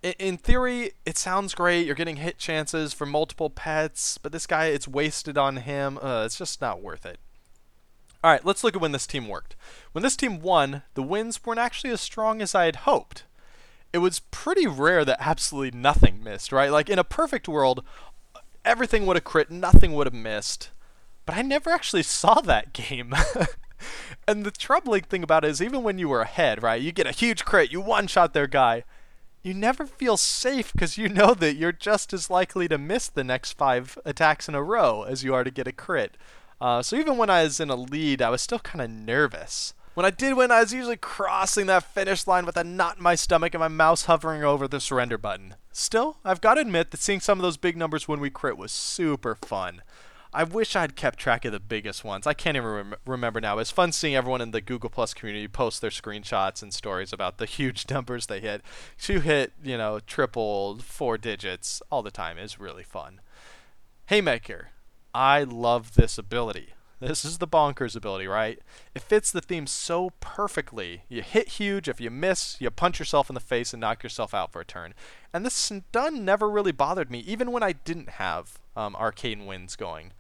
In 0.03 0.37
theory, 0.37 0.93
it 1.05 1.19
sounds 1.19 1.55
great. 1.55 1.85
You're 1.85 1.97
getting 1.97 2.17
hit 2.17 2.39
chances 2.39 2.93
for 2.93 3.05
multiple 3.05 3.51
pets, 3.51 4.17
but 4.17 4.31
this 4.31 4.47
guy, 4.47 4.67
it's 4.67 4.87
wasted 4.87 5.37
on 5.37 5.57
him. 5.57 5.99
Uh, 6.01 6.23
it's 6.25 6.39
just 6.39 6.61
not 6.61 6.81
worth 6.81 7.05
it. 7.05 7.19
All 8.23 8.31
right, 8.31 8.45
let's 8.45 8.63
look 8.63 8.77
at 8.77 8.81
when 8.81 8.93
this 8.93 9.07
team 9.07 9.29
worked. 9.29 9.57
When 9.93 10.03
this 10.03 10.17
team 10.17 10.41
won, 10.41 10.83
the 10.95 11.03
wins 11.03 11.45
weren't 11.45 11.59
actually 11.59 11.91
as 11.91 12.01
strong 12.01 12.41
as 12.41 12.55
I 12.55 12.67
had 12.67 12.77
hoped. 12.77 13.25
It 13.93 13.99
was 13.99 14.21
pretty 14.21 14.67
rare 14.67 15.05
that 15.05 15.19
absolutely 15.21 15.79
nothing 15.79 16.23
missed, 16.23 16.53
right? 16.53 16.71
Like 16.71 16.89
in 16.91 16.99
a 16.99 17.05
perfect 17.05 17.49
world, 17.49 17.83
everything 18.65 19.07
would 19.07 19.17
have 19.17 19.25
crit, 19.25 19.51
nothing 19.51 19.95
would 19.95 20.07
have 20.07 20.15
missed. 20.15 20.71
But 21.27 21.37
I 21.37 21.43
never 21.43 21.71
actually 21.71 22.03
saw 22.05 22.41
that 22.41 22.73
game. 22.73 23.15
and 24.29 24.45
the 24.45 24.51
troubling 24.51 25.03
thing 25.03 25.23
about 25.23 25.45
it 25.45 25.51
is 25.51 25.63
even 25.63 25.83
when 25.83 25.99
you 25.99 26.09
were 26.09 26.21
ahead, 26.21 26.63
right? 26.63 26.81
You 26.81 26.93
get 26.93 27.07
a 27.07 27.13
huge 27.13 27.45
crit, 27.45 27.73
you 27.73 27.81
one 27.81 28.07
shot 28.07 28.33
their 28.33 28.47
guy. 28.47 28.85
You 29.49 29.55
never 29.55 29.87
feel 29.87 30.19
safe 30.19 30.75
because 30.75 30.99
you 30.99 31.09
know 31.09 31.33
that 31.33 31.57
you're 31.57 31.73
just 31.73 32.13
as 32.13 32.29
likely 32.29 32.69
to 32.69 32.77
miss 32.77 33.09
the 33.09 33.25
next 33.25 33.53
five 33.53 33.97
attacks 34.05 34.47
in 34.47 34.55
a 34.55 34.63
row 34.63 35.05
as 35.05 35.25
you 35.25 35.33
are 35.33 35.43
to 35.43 35.51
get 35.51 35.67
a 35.67 35.73
crit. 35.73 36.19
Uh, 36.61 36.83
so 36.83 36.97
even 36.97 37.17
when 37.17 37.31
I 37.31 37.45
was 37.45 37.59
in 37.59 37.71
a 37.71 37.75
lead, 37.75 38.21
I 38.21 38.29
was 38.29 38.43
still 38.43 38.59
kind 38.59 38.83
of 38.83 38.91
nervous. 38.91 39.73
When 39.95 40.05
I 40.05 40.11
did 40.11 40.37
win, 40.37 40.51
I 40.51 40.61
was 40.61 40.75
usually 40.75 40.99
crossing 40.99 41.65
that 41.65 41.95
finish 41.95 42.27
line 42.27 42.45
with 42.45 42.59
a 42.59 42.63
knot 42.63 42.99
in 42.99 43.03
my 43.03 43.15
stomach 43.15 43.55
and 43.55 43.61
my 43.61 43.69
mouse 43.69 44.05
hovering 44.05 44.45
over 44.45 44.69
the 44.69 44.81
surrender 44.81 45.17
button. 45.17 45.55
Still, 45.73 46.19
I've 46.27 46.43
got 46.43 46.57
to 46.57 46.61
admit 46.61 46.91
that 46.91 47.01
seeing 47.01 47.21
some 47.21 47.39
of 47.39 47.43
those 47.43 47.57
big 47.57 47.75
numbers 47.75 48.07
when 48.07 48.21
we 48.21 48.29
crit 48.29 48.59
was 48.59 48.71
super 48.71 49.35
fun. 49.35 49.81
I 50.33 50.45
wish 50.45 50.77
I'd 50.77 50.95
kept 50.95 51.19
track 51.19 51.45
of 51.45 51.53
the 51.53 51.61
biggest 51.61 52.05
ones. 52.05 52.27
I 52.27 52.35
can't 52.35 52.57
even 52.57 52.69
rem- 52.69 52.95
remember 53.07 53.41
now. 53.41 53.59
It's 53.59 53.71
fun 53.71 53.93
seeing 53.93 54.15
everyone 54.15 54.43
in 54.43 54.51
the 54.51 54.61
Google 54.61 54.91
Plus 54.91 55.15
community 55.15 55.49
post 55.49 55.81
their 55.81 55.91
screenshots 55.91 56.63
and 56.63 56.73
stories 56.73 57.13
about 57.13 57.39
the 57.39 57.47
huge 57.47 57.89
numbers 57.91 58.27
they 58.27 58.41
hit. 58.41 58.63
To 59.03 59.21
hit, 59.21 59.53
you 59.63 59.79
know, 59.79 60.01
triple, 60.01 60.79
four 60.79 61.17
digits 61.17 61.83
all 61.91 62.03
the 62.03 62.11
time 62.11 62.37
is 62.37 62.61
really 62.61 62.83
fun. 62.83 63.21
Haymaker, 64.07 64.69
I 65.15 65.45
love 65.45 65.95
this 65.95 66.19
ability. 66.19 66.75
This 67.01 67.25
is 67.25 67.39
the 67.39 67.47
bonkers 67.47 67.95
ability, 67.95 68.27
right? 68.27 68.59
It 68.95 69.03
fits 69.03 69.31
the 69.31 69.41
theme 69.41 69.69
so 69.69 70.11
perfectly. 70.19 71.03
You 71.09 71.23
hit 71.23 71.51
huge, 71.51 71.89
if 71.89 72.01
you 72.01 72.11
miss, 72.11 72.57
you 72.61 72.71
punch 72.71 72.99
yourself 72.99 73.31
in 73.31 73.35
the 73.35 73.41
face 73.41 73.73
and 73.73 73.81
knock 73.81 74.03
yourself 74.03 74.35
out 74.35 74.53
for 74.53 74.61
a 74.61 74.65
turn. 74.65 74.95
And 75.33 75.47
this 75.47 75.55
stun 75.55 76.25
never 76.25 76.51
really 76.51 76.73
bothered 76.73 77.11
me, 77.11 77.21
even 77.21 77.53
when 77.53 77.63
I 77.63 77.73
didn't 77.73 78.11
have 78.11 78.59
um, 78.79 78.97
arcane 78.97 79.45
winds 79.45 79.77
going. 79.77 80.13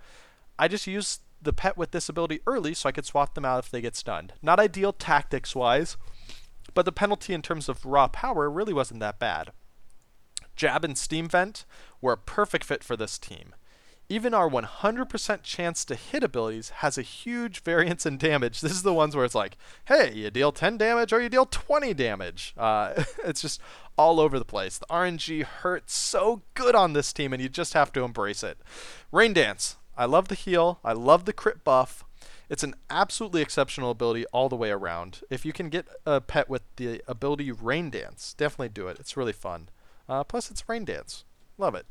I 0.58 0.68
just 0.68 0.86
used 0.86 1.22
the 1.40 1.52
pet 1.52 1.76
with 1.76 1.92
this 1.92 2.08
ability 2.08 2.40
early 2.46 2.74
so 2.74 2.88
I 2.88 2.92
could 2.92 3.06
swap 3.06 3.34
them 3.34 3.44
out 3.44 3.64
if 3.64 3.70
they 3.70 3.80
get 3.80 3.94
stunned. 3.94 4.32
Not 4.42 4.58
ideal 4.58 4.92
tactics 4.92 5.54
wise, 5.54 5.96
but 6.74 6.84
the 6.84 6.92
penalty 6.92 7.32
in 7.32 7.42
terms 7.42 7.68
of 7.68 7.86
raw 7.86 8.08
power 8.08 8.50
really 8.50 8.72
wasn't 8.72 9.00
that 9.00 9.20
bad. 9.20 9.52
Jab 10.56 10.84
and 10.84 10.98
Steam 10.98 11.28
Vent 11.28 11.64
were 12.00 12.12
a 12.12 12.18
perfect 12.18 12.64
fit 12.64 12.82
for 12.82 12.96
this 12.96 13.16
team 13.16 13.54
even 14.08 14.32
our 14.32 14.48
100% 14.48 15.42
chance 15.42 15.84
to 15.84 15.94
hit 15.94 16.24
abilities 16.24 16.70
has 16.70 16.96
a 16.96 17.02
huge 17.02 17.60
variance 17.64 18.06
in 18.06 18.16
damage. 18.16 18.60
This 18.60 18.72
is 18.72 18.82
the 18.82 18.94
ones 18.94 19.14
where 19.14 19.24
it's 19.24 19.34
like, 19.34 19.56
hey, 19.86 20.12
you 20.14 20.30
deal 20.30 20.52
10 20.52 20.78
damage 20.78 21.12
or 21.12 21.20
you 21.20 21.28
deal 21.28 21.46
20 21.46 21.94
damage. 21.94 22.54
Uh, 22.56 23.04
it's 23.24 23.42
just 23.42 23.60
all 23.99 24.21
over 24.21 24.38
the 24.38 24.45
place. 24.45 24.78
The 24.78 24.87
RNG 24.87 25.43
hurts 25.43 25.93
so 25.93 26.43
good 26.55 26.75
on 26.75 26.93
this 26.93 27.12
team, 27.12 27.33
and 27.33 27.43
you 27.43 27.49
just 27.49 27.75
have 27.75 27.93
to 27.93 28.05
embrace 28.05 28.43
it. 28.43 28.59
Rain 29.12 29.33
Dance. 29.33 29.76
I 29.97 30.05
love 30.05 30.28
the 30.28 30.37
heal. 30.37 30.78
I 30.85 30.93
love 30.93 31.25
the 31.25 31.33
crit 31.33 31.64
buff. 31.64 32.05
It's 32.49 32.62
an 32.62 32.76
absolutely 32.88 33.43
exceptional 33.43 33.90
ability 33.90 34.25
all 34.26 34.49
the 34.49 34.57
way 34.57 34.71
around. 34.71 35.21
If 35.28 35.45
you 35.45 35.52
can 35.52 35.69
get 35.69 35.87
a 36.07 36.21
pet 36.21 36.49
with 36.49 36.62
the 36.76 37.02
ability 37.07 37.50
Rain 37.52 37.90
Dance, 37.90 38.35
definitely 38.38 38.71
do 38.71 38.88
it. 38.88 38.99
It's 39.00 39.17
really 39.17 39.33
fun. 39.33 39.69
Uh, 40.09 40.25
plus, 40.25 40.50
it's 40.50 40.67
Rain 40.69 40.85
Dance. 40.85 41.25
Love 41.59 41.75
it. 41.75 41.85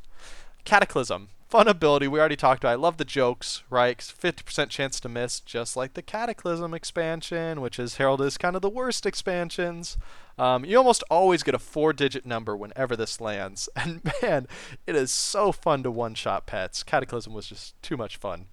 Cataclysm. 0.64 1.30
Fun 1.48 1.68
ability. 1.68 2.08
We 2.08 2.20
already 2.20 2.36
talked 2.36 2.64
about. 2.64 2.72
I 2.72 2.76
love 2.76 2.98
the 2.98 3.06
jokes, 3.06 3.64
right? 3.70 3.98
50% 3.98 4.70
chance 4.70 5.00
to 5.00 5.10
miss, 5.10 5.40
just 5.40 5.78
like 5.78 5.94
the 5.94 6.02
Cataclysm 6.02 6.74
expansion, 6.74 7.62
which 7.62 7.80
is 7.80 7.96
heralded 7.96 8.28
as 8.28 8.38
kind 8.38 8.56
of 8.56 8.62
the 8.62 8.70
worst 8.70 9.06
expansions. 9.06 9.98
Um, 10.38 10.66
you 10.66 10.78
almost 10.78 11.04
always 11.10 11.44
get 11.44 11.56
a 11.56 11.60
four-digit 11.60 12.26
number 12.26 12.56
whenever 12.56 12.96
this 12.96 13.20
lands, 13.20 13.70
and 13.76 14.02
man, 14.22 14.48
it 14.86 14.96
is 14.96 15.12
so 15.12 15.52
fun 15.52 15.84
to 15.84 15.92
one-shot 15.92 16.46
pets. 16.46 16.84
Cataclysm 16.84 17.34
was 17.34 17.48
just 17.48 17.82
too 17.82 17.98
much 17.98 18.18
fun. 18.18 18.48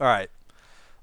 All 0.00 0.08
right, 0.08 0.30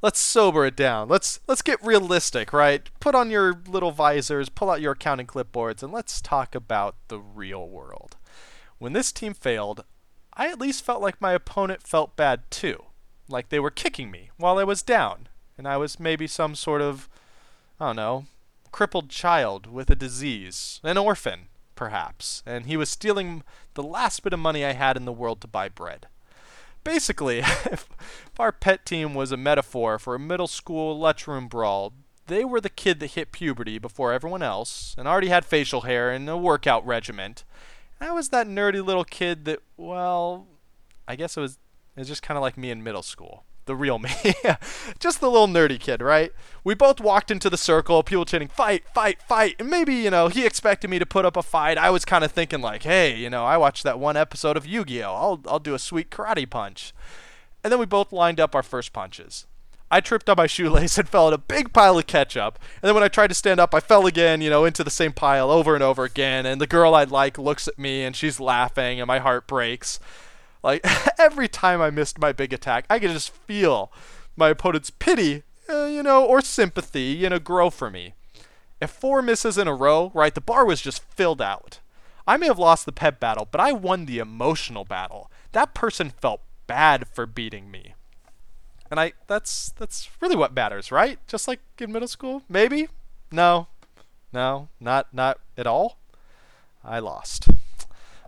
let's 0.01 0.19
sober 0.19 0.65
it 0.65 0.75
down. 0.75 1.07
Let's 1.07 1.39
let's 1.47 1.61
get 1.61 1.83
realistic, 1.83 2.51
right? 2.51 2.89
Put 2.99 3.15
on 3.15 3.31
your 3.31 3.61
little 3.67 3.91
visors, 3.91 4.49
pull 4.49 4.69
out 4.69 4.81
your 4.81 4.91
accounting 4.91 5.27
clipboards, 5.27 5.81
and 5.81 5.93
let's 5.93 6.19
talk 6.21 6.53
about 6.53 6.95
the 7.07 7.19
real 7.19 7.67
world. 7.69 8.17
When 8.79 8.91
this 8.91 9.13
team 9.13 9.33
failed, 9.33 9.85
I 10.35 10.47
at 10.47 10.59
least 10.59 10.83
felt 10.83 11.01
like 11.01 11.21
my 11.21 11.33
opponent 11.33 11.83
felt 11.83 12.15
bad 12.15 12.49
too. 12.49 12.85
Like 13.27 13.49
they 13.49 13.59
were 13.59 13.71
kicking 13.71 14.11
me 14.11 14.31
while 14.37 14.57
I 14.57 14.63
was 14.63 14.81
down, 14.81 15.29
and 15.57 15.67
I 15.67 15.77
was 15.77 15.99
maybe 15.99 16.27
some 16.27 16.55
sort 16.55 16.81
of, 16.81 17.09
I 17.79 17.87
don't 17.87 17.95
know, 17.95 18.25
crippled 18.71 19.09
child 19.09 19.67
with 19.67 19.89
a 19.89 19.95
disease, 19.95 20.79
an 20.83 20.97
orphan, 20.97 21.47
perhaps, 21.75 22.43
and 22.45 22.65
he 22.65 22.75
was 22.75 22.89
stealing 22.89 23.43
the 23.75 23.83
last 23.83 24.23
bit 24.23 24.33
of 24.33 24.39
money 24.39 24.65
I 24.65 24.73
had 24.73 24.97
in 24.97 25.05
the 25.05 25.11
world 25.11 25.41
to 25.41 25.47
buy 25.47 25.69
bread. 25.69 26.07
Basically, 26.83 27.37
if 27.65 27.87
our 28.39 28.51
pet 28.51 28.85
team 28.85 29.13
was 29.13 29.31
a 29.31 29.37
metaphor 29.37 29.99
for 29.99 30.15
a 30.15 30.19
middle 30.19 30.47
school 30.47 30.97
lunchroom 30.99 31.47
brawl, 31.47 31.93
they 32.27 32.43
were 32.43 32.61
the 32.61 32.69
kid 32.69 32.99
that 32.99 33.11
hit 33.11 33.31
puberty 33.31 33.77
before 33.77 34.11
everyone 34.13 34.41
else 34.41 34.95
and 34.97 35.07
already 35.07 35.27
had 35.29 35.45
facial 35.45 35.81
hair 35.81 36.09
and 36.09 36.29
a 36.29 36.37
workout 36.37 36.85
regiment 36.85 37.43
I 38.03 38.11
was 38.11 38.29
that 38.29 38.47
nerdy 38.47 38.85
little 38.85 39.05
kid 39.05 39.45
that, 39.45 39.59
well, 39.77 40.47
I 41.07 41.15
guess 41.15 41.37
it 41.37 41.39
was, 41.39 41.57
it 41.95 42.01
was 42.01 42.07
just 42.07 42.21
kind 42.21 42.37
of 42.37 42.41
like 42.41 42.57
me 42.57 42.69
in 42.69 42.83
middle 42.83 43.01
school. 43.01 43.45
The 43.65 43.75
real 43.77 43.97
me. 43.97 44.11
just 44.99 45.21
the 45.21 45.31
little 45.31 45.47
nerdy 45.47 45.79
kid, 45.79 46.01
right? 46.01 46.33
We 46.65 46.75
both 46.75 46.99
walked 46.99 47.31
into 47.31 47.49
the 47.49 47.57
circle, 47.57 48.03
people 48.03 48.25
chanting, 48.25 48.49
fight, 48.49 48.83
fight, 48.93 49.21
fight. 49.21 49.55
And 49.57 49.69
maybe, 49.69 49.95
you 49.95 50.09
know, 50.09 50.27
he 50.27 50.45
expected 50.45 50.89
me 50.89 50.99
to 50.99 51.05
put 51.05 51.23
up 51.23 51.37
a 51.37 51.41
fight. 51.41 51.77
I 51.77 51.89
was 51.91 52.03
kind 52.03 52.25
of 52.25 52.31
thinking, 52.33 52.59
like, 52.59 52.83
hey, 52.83 53.15
you 53.15 53.29
know, 53.29 53.45
I 53.45 53.55
watched 53.55 53.83
that 53.83 53.99
one 53.99 54.17
episode 54.17 54.57
of 54.57 54.65
Yu 54.65 54.83
Gi 54.83 55.01
Oh! 55.03 55.13
I'll, 55.13 55.41
I'll 55.47 55.59
do 55.59 55.73
a 55.73 55.79
sweet 55.79 56.11
karate 56.11 56.49
punch. 56.49 56.93
And 57.63 57.71
then 57.71 57.79
we 57.79 57.85
both 57.85 58.11
lined 58.11 58.41
up 58.41 58.53
our 58.53 58.63
first 58.63 58.91
punches. 58.91 59.47
I 59.93 60.01
tripped 60.01 60.27
on 60.27 60.37
my 60.37 60.47
shoelace 60.47 60.97
and 60.97 61.07
fell 61.09 61.27
in 61.27 61.35
a 61.35 61.37
big 61.37 61.71
pile 61.71 61.99
of 61.99 62.07
ketchup. 62.07 62.57
And 62.81 62.87
then 62.87 62.95
when 62.95 63.03
I 63.03 63.09
tried 63.09 63.27
to 63.27 63.35
stand 63.35 63.59
up, 63.59 63.75
I 63.75 63.79
fell 63.79 64.07
again, 64.07 64.41
you 64.41 64.49
know, 64.49 64.65
into 64.65 64.83
the 64.83 64.89
same 64.89 65.13
pile 65.13 65.51
over 65.51 65.75
and 65.75 65.83
over 65.83 66.03
again. 66.03 66.47
And 66.47 66.59
the 66.59 66.65
girl 66.65 66.95
I 66.95 67.03
like 67.03 67.37
looks 67.37 67.67
at 67.67 67.77
me 67.77 68.03
and 68.03 68.15
she's 68.15 68.39
laughing 68.39 68.99
and 68.99 69.07
my 69.07 69.19
heart 69.19 69.45
breaks. 69.45 69.99
Like 70.63 70.83
every 71.19 71.47
time 71.47 71.79
I 71.79 71.91
missed 71.91 72.17
my 72.17 72.31
big 72.31 72.53
attack, 72.53 72.85
I 72.89 72.97
could 72.97 73.11
just 73.11 73.29
feel 73.29 73.91
my 74.35 74.49
opponent's 74.49 74.89
pity, 74.89 75.43
uh, 75.69 75.85
you 75.85 76.01
know, 76.01 76.25
or 76.25 76.41
sympathy, 76.41 77.03
you 77.03 77.29
know, 77.29 77.37
grow 77.37 77.69
for 77.69 77.91
me. 77.91 78.15
If 78.81 78.89
four 78.89 79.21
misses 79.21 79.59
in 79.59 79.67
a 79.67 79.75
row, 79.75 80.09
right, 80.15 80.33
the 80.33 80.41
bar 80.41 80.65
was 80.65 80.81
just 80.81 81.03
filled 81.03 81.41
out. 81.41 81.81
I 82.25 82.37
may 82.37 82.47
have 82.47 82.57
lost 82.57 82.87
the 82.87 82.91
pet 82.91 83.19
battle, 83.19 83.47
but 83.51 83.61
I 83.61 83.73
won 83.73 84.05
the 84.07 84.17
emotional 84.17 84.85
battle. 84.85 85.29
That 85.51 85.75
person 85.75 86.09
felt 86.09 86.41
bad 86.65 87.07
for 87.07 87.27
beating 87.27 87.69
me. 87.69 87.93
And 88.93 88.99
I 88.99 89.13
that's 89.25 89.71
that's 89.79 90.07
really 90.21 90.35
what 90.35 90.53
matters, 90.53 90.91
right? 90.91 91.17
Just 91.25 91.47
like 91.47 91.61
in 91.79 91.91
middle 91.91 92.07
school? 92.07 92.43
Maybe? 92.47 92.89
No. 93.31 93.65
No, 94.31 94.69
not 94.79 95.11
not 95.11 95.39
at 95.57 95.65
all. 95.65 95.97
I 96.83 96.99
lost. 96.99 97.49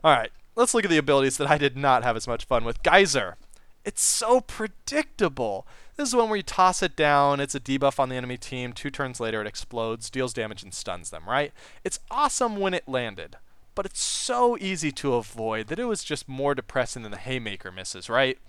All 0.04 0.12
right, 0.12 0.32
let's 0.56 0.74
look 0.74 0.84
at 0.84 0.90
the 0.90 0.98
abilities 0.98 1.38
that 1.38 1.52
I 1.52 1.60
did 1.60 1.78
not 1.78 2.04
have 2.04 2.16
as 2.16 2.28
much 2.28 2.46
fun 2.46 2.66
with. 2.66 2.82
Geyser. 2.82 3.38
It's 3.84 4.02
so 4.02 4.42
predictable. 4.42 5.68
This 5.98 6.08
is 6.10 6.16
one 6.16 6.30
where 6.30 6.38
you 6.38 6.42
toss 6.42 6.82
it 6.82 6.96
down, 6.96 7.40
it's 7.40 7.54
a 7.54 7.60
debuff 7.60 8.00
on 8.00 8.10
the 8.10 8.16
enemy 8.16 8.38
team, 8.38 8.74
two 8.74 8.90
turns 8.90 9.20
later 9.20 9.42
it 9.42 9.48
explodes, 9.48 10.10
deals 10.10 10.34
damage, 10.34 10.64
and 10.64 10.74
stuns 10.74 11.12
them, 11.12 11.30
right? 11.30 11.54
It's 11.84 12.00
awesome 12.10 12.58
when 12.58 12.74
it 12.74 12.88
landed, 12.88 13.36
but 13.76 13.86
it's 13.86 14.02
so 14.02 14.58
easy 14.58 14.92
to 14.94 15.14
avoid 15.14 15.68
that 15.68 15.78
it 15.78 15.86
was 15.86 16.04
just 16.04 16.28
more 16.28 16.56
depressing 16.56 17.04
than 17.04 17.12
the 17.12 17.20
Haymaker 17.20 17.72
misses, 17.72 18.10
right? 18.10 18.40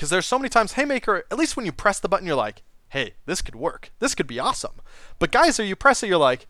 Because 0.00 0.08
there's 0.08 0.24
so 0.24 0.38
many 0.38 0.48
times 0.48 0.72
Haymaker, 0.72 1.26
at 1.30 1.36
least 1.36 1.58
when 1.58 1.66
you 1.66 1.72
press 1.72 2.00
the 2.00 2.08
button, 2.08 2.26
you're 2.26 2.34
like, 2.34 2.62
hey, 2.88 3.16
this 3.26 3.42
could 3.42 3.54
work. 3.54 3.92
This 3.98 4.14
could 4.14 4.26
be 4.26 4.38
awesome. 4.38 4.80
But 5.18 5.30
Geyser, 5.30 5.62
you 5.62 5.76
press 5.76 6.02
it, 6.02 6.06
you're 6.06 6.16
like, 6.16 6.46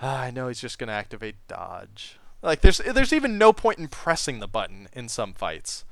ah, 0.00 0.22
I 0.22 0.32
know 0.32 0.48
he's 0.48 0.60
just 0.60 0.80
going 0.80 0.88
to 0.88 0.92
activate 0.92 1.36
dodge. 1.46 2.18
Like, 2.42 2.60
there's, 2.60 2.78
there's 2.78 3.12
even 3.12 3.38
no 3.38 3.52
point 3.52 3.78
in 3.78 3.86
pressing 3.86 4.40
the 4.40 4.48
button 4.48 4.88
in 4.92 5.08
some 5.08 5.32
fights. 5.32 5.84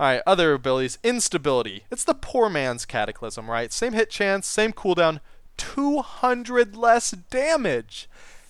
Alright, 0.00 0.22
other 0.26 0.54
abilities. 0.54 0.96
Instability. 1.04 1.84
It's 1.90 2.04
the 2.04 2.14
poor 2.14 2.48
man's 2.48 2.86
Cataclysm, 2.86 3.50
right? 3.50 3.70
Same 3.70 3.92
hit 3.92 4.08
chance, 4.08 4.46
same 4.46 4.72
cooldown, 4.72 5.20
200 5.58 6.74
less 6.74 7.10
damage. 7.10 8.08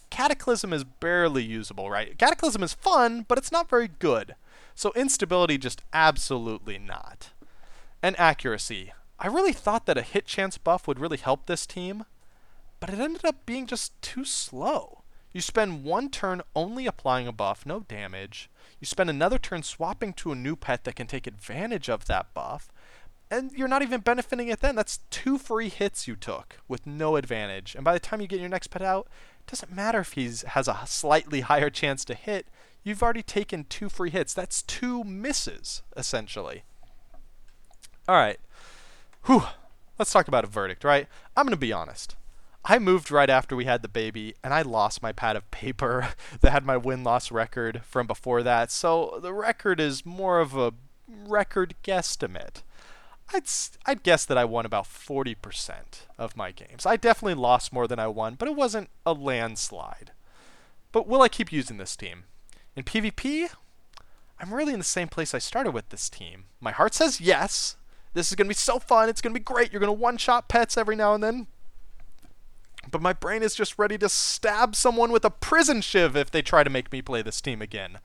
Cataclysm 0.08 0.72
is 0.72 0.84
barely 0.84 1.42
usable, 1.42 1.90
right? 1.90 2.16
Cataclysm 2.16 2.62
is 2.62 2.74
fun, 2.74 3.24
but 3.26 3.38
it's 3.38 3.50
not 3.50 3.68
very 3.68 3.88
good. 3.88 4.36
So 4.76 4.92
instability 4.94 5.58
just 5.58 5.82
absolutely 5.92 6.78
not 6.78 7.32
and 8.02 8.18
accuracy. 8.18 8.92
I 9.18 9.28
really 9.28 9.52
thought 9.52 9.87
that 9.87 9.99
a 9.99 10.02
hit 10.02 10.26
chance 10.26 10.59
buff 10.59 10.88
would 10.88 10.99
really 10.99 11.18
help 11.18 11.47
this 11.47 11.66
team, 11.66 12.04
but 12.80 12.90
it 12.90 12.99
ended 12.99 13.25
up 13.25 13.47
being 13.47 13.66
just 13.66 14.00
too 14.02 14.25
slow. 14.25 15.02
You 15.32 15.40
spend 15.40 15.85
one 15.85 16.11
turn 16.11 16.42
only 16.54 16.87
applying 16.87 17.26
a 17.26 17.32
buff, 17.32 17.64
no 17.64 17.80
damage. 17.80 18.50
You 18.80 18.87
spend 18.87 19.09
another 19.09 19.38
turn 19.38 19.62
swapping 19.62 20.12
to 20.14 20.32
a 20.32 20.37
new 20.37 20.56
pet 20.56 20.85
that 20.85 20.97
can 20.97 21.06
take 21.06 21.26
advantage 21.26 21.88
of 21.88 22.06
that 22.06 22.35
buff, 22.35 22.71
and 23.30 23.50
you're 23.52 23.68
not 23.68 23.82
even 23.82 24.00
benefiting 24.00 24.49
it 24.49 24.61
then. 24.61 24.75
That's 24.75 24.99
two 25.09 25.38
free 25.38 25.71
hits 25.71 26.06
you 26.06 26.16
took 26.16 26.59
with 26.68 26.87
no 26.87 27.16
advantage. 27.16 27.75
And 27.75 27.82
by 27.82 27.94
the 27.94 28.00
time 28.00 28.21
you 28.21 28.26
get 28.26 28.40
your 28.40 28.50
next 28.50 28.66
pet 28.66 28.82
out, 28.82 29.09
it 29.40 29.50
doesn't 29.50 29.75
matter 29.75 30.00
if 30.00 30.12
he 30.12 30.30
has 30.49 30.68
a 30.68 30.80
slightly 30.87 31.40
higher 31.40 31.71
chance 31.71 32.04
to 32.06 32.14
hit. 32.14 32.49
You've 32.82 33.02
already 33.02 33.23
taken 33.23 33.64
two 33.64 33.88
free 33.88 34.11
hits. 34.11 34.35
That's 34.35 34.61
two 34.61 35.02
misses, 35.04 35.82
essentially. 35.97 36.64
All 38.09 38.16
right. 38.16 38.38
Whew. 39.25 39.44
Let's 39.99 40.12
talk 40.12 40.26
about 40.26 40.44
a 40.44 40.49
verdict, 40.49 40.85
right? 40.85 41.06
I'm 41.37 41.44
going 41.47 41.52
to 41.52 41.56
be 41.56 41.73
honest. 41.73 42.16
I 42.64 42.78
moved 42.78 43.11
right 43.11 43.30
after 43.30 43.56
we 43.56 43.64
had 43.64 43.82
the 43.82 43.88
baby, 43.88 44.35
and 44.42 44.54
I 44.54 44.62
lost 44.62 45.02
my 45.02 45.12
pad 45.12 45.37
of 45.37 45.50
paper 45.50 46.09
that 46.40 46.50
had 46.50 46.64
my 46.64 46.76
win 46.76 47.04
loss 47.04 47.30
record 47.30 47.82
from 47.85 48.06
before 48.06 48.42
that. 48.42 48.71
So 48.71 49.18
the 49.23 49.32
record 49.32 49.80
is 49.80 50.06
more 50.06 50.40
of 50.40 50.56
a 50.56 50.73
record 51.09 51.75
guesstimate. 51.85 52.62
I'd, 53.32 53.44
I'd 53.87 54.02
guess 54.02 54.25
that 54.25 54.38
I 54.38 54.44
won 54.44 54.66
about 54.66 54.85
40% 54.85 55.37
of 56.18 56.37
my 56.37 56.50
games. 56.50 56.85
I 56.87 56.97
definitely 56.97 57.40
lost 57.40 57.73
more 57.73 57.87
than 57.87 57.99
I 57.99 58.09
won, 58.09 58.35
but 58.35 58.49
it 58.49 58.56
wasn't 58.56 58.90
a 59.06 59.12
landslide. 59.12 60.12
But 60.90 61.06
will 61.06 61.23
I 61.23 61.28
keep 61.28 61.52
using 61.52 61.78
this 61.78 61.97
team? 61.97 62.25
In 62.76 62.85
PvP, 62.85 63.49
I'm 64.38 64.52
really 64.52 64.73
in 64.73 64.80
the 64.80 64.85
same 64.85 65.09
place 65.09 65.35
I 65.35 65.38
started 65.38 65.73
with 65.73 65.88
this 65.88 66.11
team. 66.11 66.44
My 66.61 66.73
heart 66.73 66.94
says 66.94 67.21
yes, 67.21 67.76
this 68.14 68.31
is 68.31 68.35
going 68.35 68.47
to 68.47 68.50
be 68.50 68.54
so 68.54 68.78
fun. 68.78 69.09
It's 69.09 69.21
going 69.21 69.35
to 69.35 69.40
be 69.40 69.45
great. 69.45 69.73
You're 69.73 69.81
going 69.81 69.88
to 69.88 69.92
one 69.92 70.16
shot 70.16 70.49
pets 70.49 70.76
every 70.76 70.97
now 70.97 71.14
and 71.14 71.23
then. 71.23 71.47
But 72.90 73.02
my 73.02 73.12
brain 73.12 73.42
is 73.42 73.54
just 73.54 73.78
ready 73.78 73.97
to 73.99 74.09
stab 74.09 74.75
someone 74.75 75.12
with 75.12 75.25
a 75.25 75.31
prison 75.31 75.81
shiv 75.81 76.16
if 76.16 76.31
they 76.31 76.42
try 76.42 76.64
to 76.64 76.71
make 76.71 76.92
me 76.92 77.00
play 77.00 77.23
this 77.23 77.40
team 77.40 77.62
again. 77.62 77.99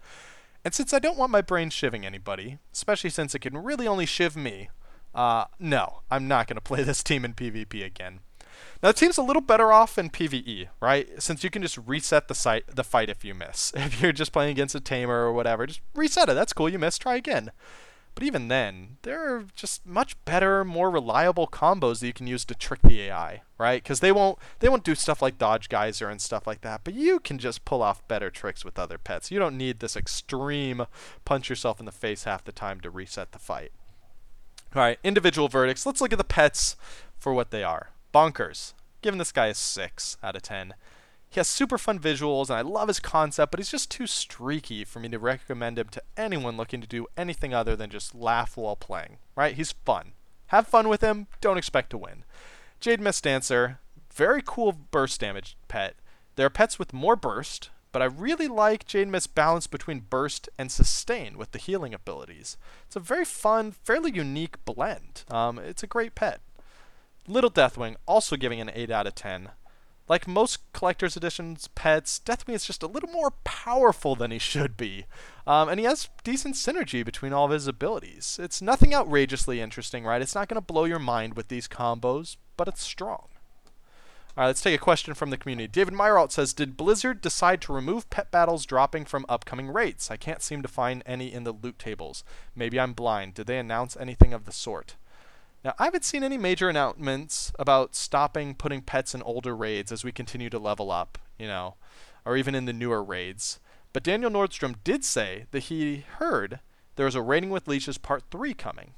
And 0.63 0.73
since 0.73 0.93
I 0.93 0.99
don't 0.99 1.17
want 1.17 1.31
my 1.31 1.41
brain 1.41 1.69
shivving 1.69 2.03
anybody, 2.03 2.59
especially 2.73 3.09
since 3.09 3.33
it 3.33 3.39
can 3.39 3.57
really 3.57 3.87
only 3.87 4.05
shiv 4.05 4.35
me, 4.35 4.69
uh, 5.15 5.45
no, 5.59 6.01
I'm 6.11 6.27
not 6.27 6.47
going 6.47 6.55
to 6.57 6.61
play 6.61 6.83
this 6.83 7.03
team 7.03 7.25
in 7.25 7.33
PvP 7.33 7.83
again. 7.85 8.19
Now 8.81 8.89
the 8.89 8.97
team's 8.97 9.17
a 9.17 9.23
little 9.23 9.41
better 9.41 9.71
off 9.71 9.97
in 9.97 10.09
PvE, 10.09 10.67
right? 10.79 11.21
Since 11.21 11.43
you 11.43 11.49
can 11.49 11.61
just 11.61 11.77
reset 11.85 12.27
the 12.27 12.35
site, 12.35 12.63
the 12.67 12.83
fight 12.83 13.09
if 13.09 13.25
you 13.25 13.33
miss. 13.33 13.73
If 13.75 14.01
you're 14.01 14.11
just 14.11 14.31
playing 14.31 14.51
against 14.51 14.75
a 14.75 14.79
tamer 14.79 15.25
or 15.25 15.33
whatever, 15.33 15.65
just 15.65 15.81
reset 15.95 16.29
it. 16.29 16.33
That's 16.33 16.53
cool. 16.53 16.69
You 16.69 16.79
missed. 16.79 17.01
Try 17.01 17.15
again. 17.15 17.51
But 18.17 18.25
even 18.25 18.47
then, 18.47 18.97
there 19.03 19.35
are 19.35 19.45
just 19.55 19.85
much 19.85 20.15
better, 20.25 20.65
more 20.65 20.89
reliable 20.89 21.45
combos 21.45 21.99
that 21.99 22.07
you 22.07 22.13
can 22.13 22.25
use 22.25 22.45
to 22.45 22.55
trick 22.55 22.81
the 22.81 22.99
AI, 23.01 23.43
right? 23.59 23.83
Because 23.83 23.99
they 23.99 24.11
won't 24.11 24.39
they 24.57 24.67
won't 24.67 24.83
do 24.83 24.95
stuff 24.95 25.21
like 25.21 25.37
dodge 25.37 25.69
geyser 25.69 26.09
and 26.09 26.19
stuff 26.19 26.47
like 26.47 26.61
that. 26.61 26.81
But 26.83 26.95
you 26.95 27.19
can 27.19 27.37
just 27.37 27.63
pull 27.63 27.83
off 27.83 28.07
better 28.07 28.31
tricks 28.31 28.65
with 28.65 28.79
other 28.79 28.97
pets. 28.97 29.29
You 29.29 29.37
don't 29.37 29.55
need 29.55 29.81
this 29.81 29.95
extreme 29.95 30.87
punch 31.25 31.47
yourself 31.47 31.79
in 31.79 31.85
the 31.85 31.91
face 31.91 32.23
half 32.23 32.43
the 32.43 32.51
time 32.51 32.79
to 32.79 32.89
reset 32.89 33.33
the 33.33 33.37
fight. 33.37 33.71
All 34.73 34.81
right, 34.81 34.97
individual 35.03 35.47
verdicts. 35.47 35.85
Let's 35.85 36.01
look 36.01 36.11
at 36.11 36.17
the 36.17 36.23
pets 36.23 36.75
for 37.19 37.35
what 37.35 37.51
they 37.51 37.61
are. 37.63 37.91
Bonkers. 38.15 38.73
Giving 39.03 39.19
this 39.19 39.31
guy 39.31 39.45
a 39.45 39.53
six 39.53 40.17
out 40.23 40.35
of 40.35 40.41
ten. 40.41 40.73
He 41.37 41.39
has 41.39 41.47
super 41.47 41.77
fun 41.77 41.99
visuals, 41.99 42.49
and 42.49 42.57
I 42.57 42.61
love 42.61 42.87
his 42.87 42.99
concept, 42.99 43.51
but 43.51 43.59
he's 43.59 43.69
just 43.69 43.91
too 43.91 44.07
streaky 44.07 44.83
for 44.83 44.99
me 44.99 45.07
to 45.09 45.19
recommend 45.19 45.77
him 45.77 45.87
to 45.89 46.01
anyone 46.17 46.57
looking 46.57 46.81
to 46.81 46.87
do 46.87 47.05
anything 47.15 47.53
other 47.53 47.75
than 47.75 47.91
just 47.91 48.15
laugh 48.15 48.57
while 48.57 48.75
playing. 48.75 49.17
Right? 49.35 49.53
He's 49.53 49.71
fun. 49.71 50.13
Have 50.47 50.65
fun 50.65 50.89
with 50.89 51.01
him, 51.01 51.27
don't 51.39 51.59
expect 51.59 51.91
to 51.91 51.97
win. 51.99 52.23
Jade 52.79 52.99
Mist 52.99 53.23
Dancer, 53.23 53.77
very 54.11 54.41
cool 54.43 54.71
burst 54.71 55.21
damage 55.21 55.57
pet. 55.67 55.97
There 56.37 56.47
are 56.47 56.49
pets 56.49 56.79
with 56.79 56.91
more 56.91 57.15
burst, 57.15 57.69
but 57.91 58.01
I 58.01 58.05
really 58.05 58.47
like 58.47 58.87
Jade 58.87 59.07
Mist's 59.07 59.27
balance 59.27 59.67
between 59.67 60.07
burst 60.09 60.49
and 60.57 60.71
sustain 60.71 61.37
with 61.37 61.51
the 61.51 61.59
healing 61.59 61.93
abilities. 61.93 62.57
It's 62.87 62.95
a 62.95 62.99
very 62.99 63.25
fun, 63.25 63.73
fairly 63.73 64.11
unique 64.11 64.65
blend. 64.65 65.23
Um, 65.29 65.59
it's 65.59 65.83
a 65.83 65.87
great 65.87 66.15
pet. 66.15 66.41
Little 67.27 67.51
Deathwing, 67.51 67.95
also 68.07 68.37
giving 68.37 68.59
an 68.59 68.71
8 68.73 68.89
out 68.89 69.05
of 69.05 69.13
10. 69.13 69.49
Like 70.07 70.27
most 70.27 70.59
collector's 70.71 71.17
editions 71.17 71.67
pets, 71.75 72.21
Deathwing 72.23 72.53
is 72.53 72.65
just 72.65 72.83
a 72.83 72.87
little 72.87 73.09
more 73.09 73.31
powerful 73.43 74.15
than 74.15 74.31
he 74.31 74.39
should 74.39 74.77
be. 74.77 75.05
Um, 75.45 75.67
and 75.67 75.79
he 75.79 75.85
has 75.85 76.09
decent 76.23 76.55
synergy 76.55 77.03
between 77.03 77.33
all 77.33 77.45
of 77.45 77.51
his 77.51 77.67
abilities. 77.67 78.39
It's 78.41 78.61
nothing 78.61 78.95
outrageously 78.95 79.59
interesting, 79.59 80.05
right? 80.05 80.21
It's 80.21 80.35
not 80.35 80.47
going 80.47 80.61
to 80.61 80.65
blow 80.65 80.85
your 80.85 80.99
mind 80.99 81.35
with 81.35 81.49
these 81.49 81.67
combos, 81.67 82.37
but 82.55 82.67
it's 82.67 82.83
strong. 82.83 83.27
All 84.37 84.43
right, 84.43 84.47
let's 84.47 84.61
take 84.61 84.75
a 84.75 84.83
question 84.83 85.15
from 85.15 85.31
the 85.31 85.37
community. 85.37 85.67
David 85.67 85.95
Meyeralt 85.95 86.31
says, 86.31 86.53
Did 86.53 86.77
Blizzard 86.77 87.21
decide 87.21 87.59
to 87.61 87.73
remove 87.73 88.09
pet 88.11 88.29
battles 88.29 88.67
dropping 88.67 89.05
from 89.05 89.25
upcoming 89.27 89.67
raids? 89.67 90.11
I 90.11 90.15
can't 90.15 90.43
seem 90.43 90.61
to 90.61 90.67
find 90.67 91.01
any 91.07 91.33
in 91.33 91.43
the 91.43 91.51
loot 91.51 91.79
tables. 91.79 92.23
Maybe 92.55 92.79
I'm 92.79 92.93
blind. 92.93 93.33
Did 93.33 93.47
they 93.47 93.57
announce 93.57 93.97
anything 93.97 94.33
of 94.33 94.45
the 94.45 94.51
sort? 94.51 94.95
Now, 95.67 95.73
I 95.77 95.83
haven't 95.83 96.05
seen 96.05 96.23
any 96.23 96.37
major 96.37 96.69
announcements 96.69 97.51
about 97.59 97.93
stopping 97.93 98.55
putting 98.55 98.79
pets 98.79 99.13
in 99.13 99.21
older 99.21 99.53
raids 99.53 99.91
as 99.91 100.01
we 100.01 100.13
continue 100.13 100.49
to 100.49 100.57
level 100.57 100.91
up, 100.91 101.17
you 101.37 101.45
know, 101.45 101.75
or 102.23 102.37
even 102.37 102.55
in 102.55 102.63
the 102.63 102.71
newer 102.71 103.03
raids. 103.03 103.59
But 103.91 104.03
Daniel 104.03 104.31
Nordstrom 104.31 104.75
did 104.85 105.03
say 105.03 105.47
that 105.51 105.63
he 105.63 106.05
heard 106.19 106.61
there 106.95 107.05
was 107.05 107.15
a 107.15 107.21
Raiding 107.21 107.49
with 107.49 107.67
Leashes 107.67 107.97
Part 107.97 108.23
3 108.31 108.53
coming. 108.53 108.93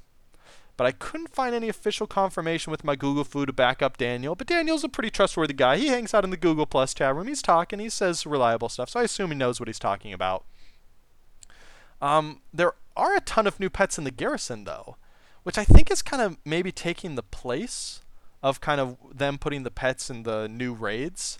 But 0.76 0.86
I 0.86 0.92
couldn't 0.92 1.34
find 1.34 1.56
any 1.56 1.68
official 1.68 2.06
confirmation 2.06 2.70
with 2.70 2.84
my 2.84 2.94
Google 2.94 3.24
Fu 3.24 3.44
to 3.46 3.52
back 3.52 3.82
up 3.82 3.96
Daniel. 3.96 4.36
But 4.36 4.46
Daniel's 4.46 4.84
a 4.84 4.88
pretty 4.88 5.10
trustworthy 5.10 5.54
guy. 5.54 5.76
He 5.76 5.88
hangs 5.88 6.14
out 6.14 6.22
in 6.22 6.30
the 6.30 6.36
Google 6.36 6.66
Plus 6.66 6.94
chat 6.94 7.16
room. 7.16 7.26
He's 7.26 7.42
talking. 7.42 7.80
He 7.80 7.90
says 7.90 8.24
reliable 8.24 8.68
stuff. 8.68 8.90
So 8.90 9.00
I 9.00 9.02
assume 9.02 9.32
he 9.32 9.36
knows 9.36 9.58
what 9.58 9.68
he's 9.68 9.80
talking 9.80 10.12
about. 10.12 10.44
Um, 12.00 12.42
there 12.54 12.74
are 12.96 13.16
a 13.16 13.20
ton 13.20 13.48
of 13.48 13.58
new 13.58 13.70
pets 13.70 13.98
in 13.98 14.04
the 14.04 14.12
garrison, 14.12 14.62
though 14.62 14.94
which 15.42 15.58
I 15.58 15.64
think 15.64 15.90
is 15.90 16.02
kind 16.02 16.22
of 16.22 16.36
maybe 16.44 16.72
taking 16.72 17.14
the 17.14 17.22
place 17.22 18.00
of 18.42 18.60
kind 18.60 18.80
of 18.80 18.96
them 19.12 19.38
putting 19.38 19.62
the 19.62 19.70
pets 19.70 20.10
in 20.10 20.22
the 20.22 20.48
new 20.48 20.72
raids. 20.72 21.38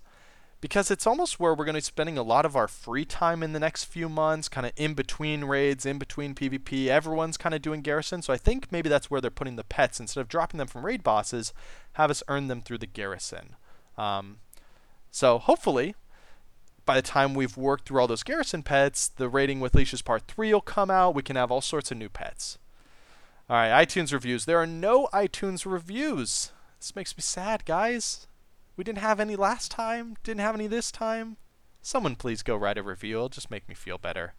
Because 0.61 0.91
it's 0.91 1.07
almost 1.07 1.41
where 1.41 1.55
we're 1.55 1.65
going 1.65 1.75
to 1.75 1.79
be 1.79 1.85
spending 1.85 2.19
a 2.19 2.23
lot 2.23 2.45
of 2.45 2.55
our 2.55 2.69
free 2.69 3.07
time 3.07 3.43
in 3.43 3.55
the 3.55 3.61
next 3.61 3.85
few 3.85 4.11
months, 4.11 4.47
kind 4.47 4.67
of 4.67 4.73
in 4.77 4.93
between 4.93 5.45
raids, 5.45 5.87
in 5.87 5.99
between 5.99 6.35
PvP. 6.35 6.89
Everyone's 6.89 7.39
kind 7.39 7.55
of 7.55 7.63
doing 7.63 7.81
garrison, 7.81 8.21
so 8.21 8.31
I 8.35 8.37
think 8.37 8.71
maybe 8.71 8.91
that's 8.91 9.11
where 9.11 9.23
they're 9.23 9.31
putting 9.31 9.57
the 9.57 9.65
pets. 9.65 10.01
Instead 10.01 10.21
of 10.21 10.29
dropping 10.29 10.59
them 10.59 10.69
from 10.69 10.85
raid 10.85 11.03
bosses, 11.03 11.55
have 11.95 12.11
us 12.11 12.23
earn 12.29 12.49
them 12.49 12.61
through 12.61 12.77
the 12.77 12.87
garrison. 12.87 13.57
Um, 13.97 14.41
so 15.11 15.39
hopefully, 15.39 15.95
by 16.85 16.95
the 16.95 17.03
time 17.03 17.33
we've 17.33 17.57
worked 17.57 17.87
through 17.87 18.01
all 18.01 18.07
those 18.07 18.23
garrison 18.23 18.63
pets, 18.63 19.09
the 19.09 19.31
raiding 19.31 19.61
with 19.61 19.75
leashes 19.75 20.03
part 20.03 20.25
3 20.29 20.53
will 20.53 20.61
come 20.61 20.91
out. 20.91 21.15
We 21.15 21.23
can 21.23 21.37
have 21.37 21.51
all 21.51 21.63
sorts 21.63 21.91
of 21.91 21.97
new 21.97 22.11
pets. 22.11 22.59
All 23.51 23.57
right, 23.57 23.85
iTunes 23.85 24.13
reviews. 24.13 24.45
There 24.45 24.59
are 24.59 24.67
no 24.67 25.09
iTunes 25.13 25.67
reviews. 25.67 26.53
This 26.79 26.95
makes 26.95 27.17
me 27.17 27.21
sad, 27.21 27.65
guys. 27.65 28.29
We 28.77 28.85
didn't 28.85 29.01
have 29.01 29.19
any 29.19 29.35
last 29.35 29.73
time, 29.73 30.17
didn't 30.23 30.43
have 30.43 30.55
any 30.55 30.69
this 30.69 30.93
time. 30.93 31.37
Someone 31.83 32.15
please 32.15 32.45
go 32.45 32.55
write 32.55 32.79
a 32.79 32.83
review. 32.85 33.17
It'll 33.17 33.29
just 33.29 33.51
make 33.51 33.69
me 33.69 33.75
feel 33.75 33.99
better. 33.99 34.35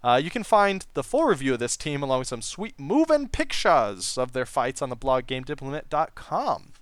Uh, 0.00 0.20
you 0.22 0.30
can 0.30 0.44
find 0.44 0.86
the 0.94 1.02
full 1.02 1.24
review 1.24 1.54
of 1.54 1.58
this 1.58 1.76
team 1.76 2.04
along 2.04 2.20
with 2.20 2.28
some 2.28 2.40
sweet 2.40 2.78
moving 2.78 3.26
pictures 3.26 4.16
of 4.16 4.30
their 4.30 4.46
fights 4.46 4.80
on 4.80 4.90
the 4.90 4.94
blog 4.94 5.26
GameDiplomat.com. 5.26 6.72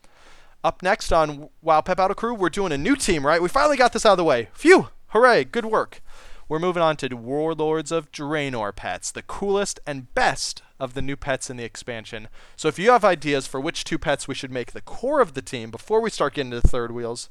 Up 0.62 0.82
next 0.82 1.14
on 1.14 1.48
WoW 1.62 1.80
Pet 1.80 1.96
Battle 1.96 2.14
Crew, 2.14 2.34
we're 2.34 2.50
doing 2.50 2.72
a 2.72 2.78
new 2.78 2.94
team, 2.94 3.24
right? 3.24 3.40
We 3.40 3.48
finally 3.48 3.78
got 3.78 3.94
this 3.94 4.04
out 4.04 4.12
of 4.12 4.18
the 4.18 4.24
way. 4.24 4.50
Phew! 4.52 4.88
Hooray! 5.08 5.44
Good 5.44 5.64
work. 5.64 6.02
We're 6.46 6.58
moving 6.58 6.82
on 6.82 6.98
to 6.98 7.08
Warlords 7.14 7.90
of 7.90 8.12
Draenor 8.12 8.76
pets, 8.76 9.10
the 9.10 9.22
coolest 9.22 9.80
and 9.86 10.12
best 10.14 10.60
of 10.80 10.94
the 10.94 11.02
new 11.02 11.16
pets 11.16 11.50
in 11.50 11.56
the 11.56 11.64
expansion. 11.64 12.28
So 12.56 12.68
if 12.68 12.78
you 12.78 12.90
have 12.90 13.04
ideas 13.04 13.46
for 13.46 13.60
which 13.60 13.84
two 13.84 13.98
pets 13.98 14.26
we 14.26 14.34
should 14.34 14.50
make 14.50 14.72
the 14.72 14.80
core 14.80 15.20
of 15.20 15.34
the 15.34 15.42
team 15.42 15.70
before 15.70 16.00
we 16.00 16.10
start 16.10 16.34
getting 16.34 16.50
to 16.50 16.60
the 16.60 16.68
third 16.68 16.92
wheels, 16.92 17.28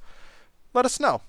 let 0.74 0.86
us 0.86 1.00
know. 1.00 1.22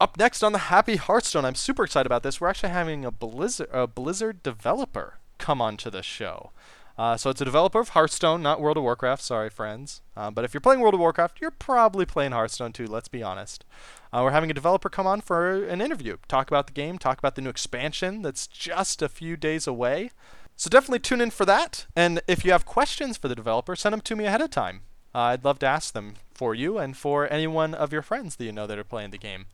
Up 0.00 0.16
next 0.16 0.44
on 0.44 0.52
the 0.52 0.58
Happy 0.58 0.96
Hearthstone, 0.96 1.44
I'm 1.44 1.56
super 1.56 1.84
excited 1.84 2.06
about 2.06 2.22
this. 2.22 2.40
We're 2.40 2.48
actually 2.48 2.68
having 2.68 3.04
a 3.04 3.10
Blizzard, 3.10 3.68
a 3.72 3.86
Blizzard 3.86 4.42
developer 4.42 5.18
come 5.38 5.60
onto 5.60 5.90
the 5.90 6.02
show. 6.02 6.52
Uh, 6.96 7.16
so 7.16 7.30
it's 7.30 7.40
a 7.40 7.44
developer 7.44 7.78
of 7.78 7.90
Hearthstone, 7.90 8.42
not 8.42 8.60
World 8.60 8.76
of 8.76 8.82
Warcraft. 8.82 9.22
Sorry, 9.22 9.48
friends. 9.48 10.02
Uh, 10.16 10.32
but 10.32 10.44
if 10.44 10.52
you're 10.52 10.60
playing 10.60 10.80
World 10.80 10.94
of 10.94 11.00
Warcraft, 11.00 11.40
you're 11.40 11.52
probably 11.52 12.04
playing 12.04 12.32
Hearthstone 12.32 12.72
too. 12.72 12.88
Let's 12.88 13.06
be 13.06 13.22
honest. 13.22 13.64
Uh, 14.12 14.22
we're 14.24 14.32
having 14.32 14.50
a 14.50 14.54
developer 14.54 14.88
come 14.88 15.06
on 15.06 15.20
for 15.20 15.64
an 15.64 15.80
interview, 15.80 16.16
talk 16.26 16.48
about 16.48 16.66
the 16.66 16.72
game, 16.72 16.98
talk 16.98 17.18
about 17.18 17.36
the 17.36 17.42
new 17.42 17.50
expansion 17.50 18.22
that's 18.22 18.48
just 18.48 19.00
a 19.00 19.08
few 19.08 19.36
days 19.36 19.68
away. 19.68 20.10
So 20.58 20.68
definitely 20.68 20.98
tune 20.98 21.20
in 21.20 21.30
for 21.30 21.46
that. 21.46 21.86
And 21.94 22.20
if 22.26 22.44
you 22.44 22.50
have 22.50 22.66
questions 22.66 23.16
for 23.16 23.28
the 23.28 23.36
developer, 23.36 23.76
send 23.76 23.92
them 23.92 24.00
to 24.00 24.16
me 24.16 24.24
ahead 24.24 24.40
of 24.40 24.50
time. 24.50 24.80
Uh, 25.14 25.20
I'd 25.20 25.44
love 25.44 25.60
to 25.60 25.66
ask 25.66 25.94
them 25.94 26.14
for 26.34 26.52
you 26.52 26.78
and 26.78 26.96
for 26.96 27.32
anyone 27.32 27.74
of 27.74 27.92
your 27.92 28.02
friends 28.02 28.34
that 28.36 28.44
you 28.44 28.50
know 28.50 28.66
that 28.66 28.76
are 28.76 28.82
playing 28.82 29.12
the 29.12 29.18
game. 29.18 29.46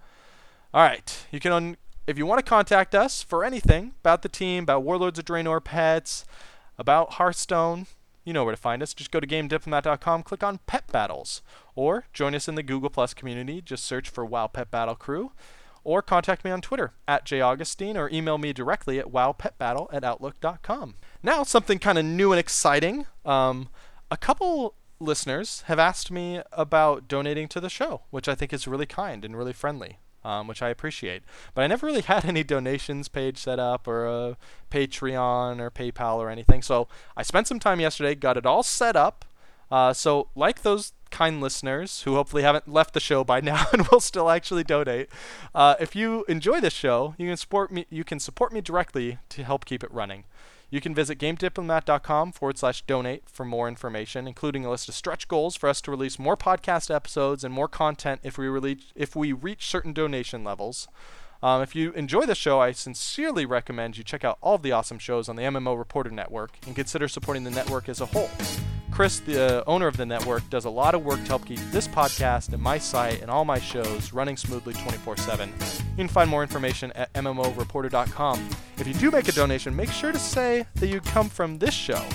All 0.73 0.83
right, 0.83 1.27
you 1.31 1.41
can. 1.41 1.53
Un- 1.53 1.77
if 2.07 2.17
you 2.17 2.25
want 2.25 2.39
to 2.39 2.49
contact 2.49 2.95
us 2.95 3.23
for 3.23 3.45
anything 3.45 3.93
about 4.01 4.23
the 4.23 4.31
team, 4.31 4.65
about 4.65 4.83
Warlords 4.83 5.19
of 5.19 5.27
Draenor 5.27 5.63
pets, 5.63 6.25
about 6.79 7.15
Hearthstone, 7.15 7.87
you 8.25 8.33
know 8.33 8.45
where 8.45 8.55
to 8.55 8.61
find 8.61 8.83
us. 8.83 8.95
Just 8.95 9.11
go 9.11 9.21
to 9.21 9.27
GameDiplomat.com, 9.27 10.23
click 10.23 10.43
on 10.43 10.59
Pet 10.67 10.91
Battles, 10.91 11.43
or 11.75 12.05
join 12.15 12.35
us 12.35 12.49
in 12.49 12.55
the 12.55 12.63
Google 12.63 12.91
Plus 12.91 13.13
community. 13.13 13.61
Just 13.61 13.85
search 13.85 14.09
for 14.09 14.25
WoW 14.25 14.47
Pet 14.47 14.71
Battle 14.71 14.95
Crew, 14.95 15.33
or 15.85 16.03
contact 16.03 16.45
me 16.45 16.51
on 16.51 16.61
Twitter 16.61 16.93
at 17.07 17.25
jaugustine, 17.25 17.97
or 17.97 18.11
email 18.11 18.39
me 18.39 18.53
directly 18.53 18.99
at 18.99 19.13
wowpetbattle 19.13 19.89
at 19.93 20.05
outlook.com. 20.05 20.97
Now, 21.23 21.43
something 21.43 21.79
kind 21.79 21.99
of 21.99 22.05
new 22.05 22.33
and 22.33 22.41
exciting. 22.41 23.07
Um, 23.25 23.69
a 24.11 24.17
couple 24.17 24.75
listeners 24.99 25.63
have 25.67 25.79
asked 25.79 26.11
me 26.11 26.41
about 26.53 27.09
donating 27.09 27.49
to 27.49 27.61
the 27.61 27.69
show, 27.69 28.03
which 28.11 28.29
I 28.29 28.35
think 28.35 28.53
is 28.53 28.67
really 28.67 28.87
kind 28.87 29.25
and 29.25 29.37
really 29.37 29.53
friendly 29.53 29.99
um, 30.25 30.47
which 30.47 30.63
I 30.63 30.71
appreciate. 30.71 31.23
But 31.55 31.63
I 31.63 31.67
never 31.67 31.87
really 31.87 32.01
had 32.13 32.25
any 32.25 32.43
donations 32.43 33.09
page 33.09 33.39
set 33.39 33.59
up 33.59 33.87
or 33.87 34.07
a 34.07 34.37
Patreon 34.71 35.61
or 35.61 35.71
PayPal 35.71 36.17
or 36.17 36.31
anything. 36.31 36.63
So 36.63 36.89
I 37.17 37.23
spent 37.23 37.47
some 37.47 37.61
time 37.61 37.81
yesterday, 37.81 38.15
got 38.15 38.37
it 38.37 38.47
all 38.47 38.63
set 38.63 38.97
up. 38.97 39.25
Uh, 39.71 39.93
so, 39.93 40.29
like 40.35 40.63
those 40.63 40.93
kind 41.15 41.41
listeners 41.41 42.03
who 42.03 42.17
hopefully 42.17 42.43
haven't 42.43 42.67
left 42.67 42.93
the 42.93 42.99
show 42.99 43.23
by 43.23 43.41
now 43.53 43.67
and 43.73 43.87
will 43.89 44.01
still 44.01 44.29
actually 44.29 44.65
donate, 44.65 45.09
uh, 45.55 45.77
if 45.79 45.95
you 45.95 46.25
enjoy 46.29 46.61
this 46.61 46.73
show, 46.73 47.15
you 47.17 47.29
can 47.29 47.37
support 47.37 47.71
me. 47.71 47.87
You 47.89 48.03
can 48.03 48.19
support 48.19 48.53
me 48.53 48.61
directly 48.61 49.19
to 49.31 49.45
help 49.45 49.65
keep 49.65 49.85
it 49.85 49.93
running. 49.93 50.25
You 50.71 50.81
can 50.81 50.93
visit 50.93 51.21
GameDiplomat.com 51.21 52.33
forward 52.33 52.59
slash 52.59 52.83
donate 52.83 53.31
for 53.31 53.45
more 53.45 53.69
information, 53.69 54.27
including 54.27 54.65
a 54.65 54.71
list 54.71 54.89
of 54.89 54.97
stretch 54.97 55.29
goals 55.29 55.55
for 55.55 55.69
us 55.69 55.81
to 55.83 55.93
release 55.93 56.19
more 56.19 56.37
podcast 56.37 56.93
episodes 56.93 57.45
and 57.45 57.55
more 57.55 57.69
content 57.69 58.21
if 58.25 58.37
we, 58.37 58.49
release, 58.49 58.93
if 58.97 59.15
we 59.15 59.33
reach 59.33 59.67
certain 59.67 59.93
donation 59.93 60.43
levels. 60.43 60.89
Um, 61.45 61.63
if 61.63 61.77
you 61.77 61.93
enjoy 61.93 62.27
the 62.27 62.35
show, 62.35 62.59
I 62.59 62.73
sincerely 62.73 63.47
recommend 63.47 63.97
you 63.97 64.03
check 64.03 64.25
out 64.25 64.39
all 64.41 64.57
of 64.57 64.63
the 64.63 64.73
awesome 64.73 64.99
shows 64.99 65.29
on 65.29 65.37
the 65.37 65.43
MMO 65.43 65.79
Reporter 65.79 66.11
Network 66.11 66.59
and 66.67 66.75
consider 66.75 67.07
supporting 67.07 67.45
the 67.45 67.51
network 67.51 67.89
as 67.89 68.01
a 68.01 68.07
whole. 68.07 68.31
Chris, 68.95 69.19
the 69.19 69.59
uh, 69.59 69.65
owner 69.67 69.89
of 69.89 69.97
the 69.97 70.07
network, 70.07 70.49
does 70.51 70.67
a 70.67 70.71
lot 70.71 70.95
of 70.95 71.05
work 71.05 71.19
to 71.23 71.27
help 71.27 71.45
keep 71.45 71.59
this 71.73 71.89
podcast 71.89 72.53
and 72.53 72.63
my 72.63 72.79
site 72.79 73.21
and 73.23 73.29
all 73.29 73.45
my 73.45 73.59
shows 73.59 74.13
running 74.13 74.37
smoothly 74.37 74.73
24 74.73 75.17
7. 75.17 75.49
You 75.51 75.97
can 75.97 76.07
find 76.07 76.31
more 76.31 76.43
information 76.43 76.93
at 76.93 77.13
MMOreporter.com. 77.15 78.51
If 78.79 78.87
you 78.87 78.95
do 78.95 79.11
make 79.11 79.27
a 79.27 79.33
donation, 79.33 79.75
make 79.75 79.91
sure 79.91 80.13
to 80.13 80.19
say 80.19 80.65
that 80.77 80.87
you 80.87 81.01
come 81.01 81.29
from 81.29 81.59
this 81.59 81.75
show. 81.75 82.07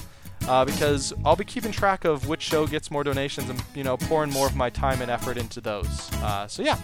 Uh, 0.47 0.63
because 0.63 1.13
I'll 1.25 1.35
be 1.35 1.43
keeping 1.43 1.73
track 1.73 2.05
of 2.05 2.29
which 2.29 2.41
show 2.41 2.65
gets 2.65 2.89
more 2.89 3.03
donations 3.03 3.49
and 3.49 3.61
you 3.75 3.83
know 3.83 3.97
pouring 3.97 4.31
more 4.31 4.47
of 4.47 4.55
my 4.55 4.69
time 4.69 5.01
and 5.01 5.11
effort 5.11 5.35
into 5.37 5.59
those. 5.59 6.09
Uh, 6.13 6.47
so 6.47 6.63
yeah, 6.63 6.77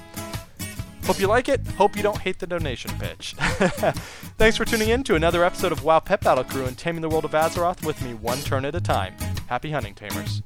Hope 1.05 1.19
you 1.19 1.27
like 1.27 1.47
it. 1.47 1.65
Hope 1.77 1.95
you 1.95 2.01
don't 2.01 2.17
hate 2.17 2.39
the 2.39 2.47
donation 2.47 2.91
pitch. 2.99 3.35
Thanks 4.37 4.57
for 4.57 4.65
tuning 4.65 4.89
in 4.89 5.03
to 5.03 5.15
another 5.15 5.45
episode 5.45 5.71
of 5.71 5.83
WoW 5.83 5.99
Pet 5.99 6.19
Battle 6.19 6.43
Crew 6.43 6.65
and 6.65 6.75
Taming 6.75 7.01
the 7.01 7.09
World 7.09 7.25
of 7.25 7.31
Azeroth 7.31 7.85
with 7.85 8.01
me 8.01 8.15
one 8.15 8.39
turn 8.39 8.65
at 8.65 8.73
a 8.73 8.81
time. 8.81 9.13
Happy 9.47 9.71
hunting, 9.71 9.93
Tamers. 9.93 10.41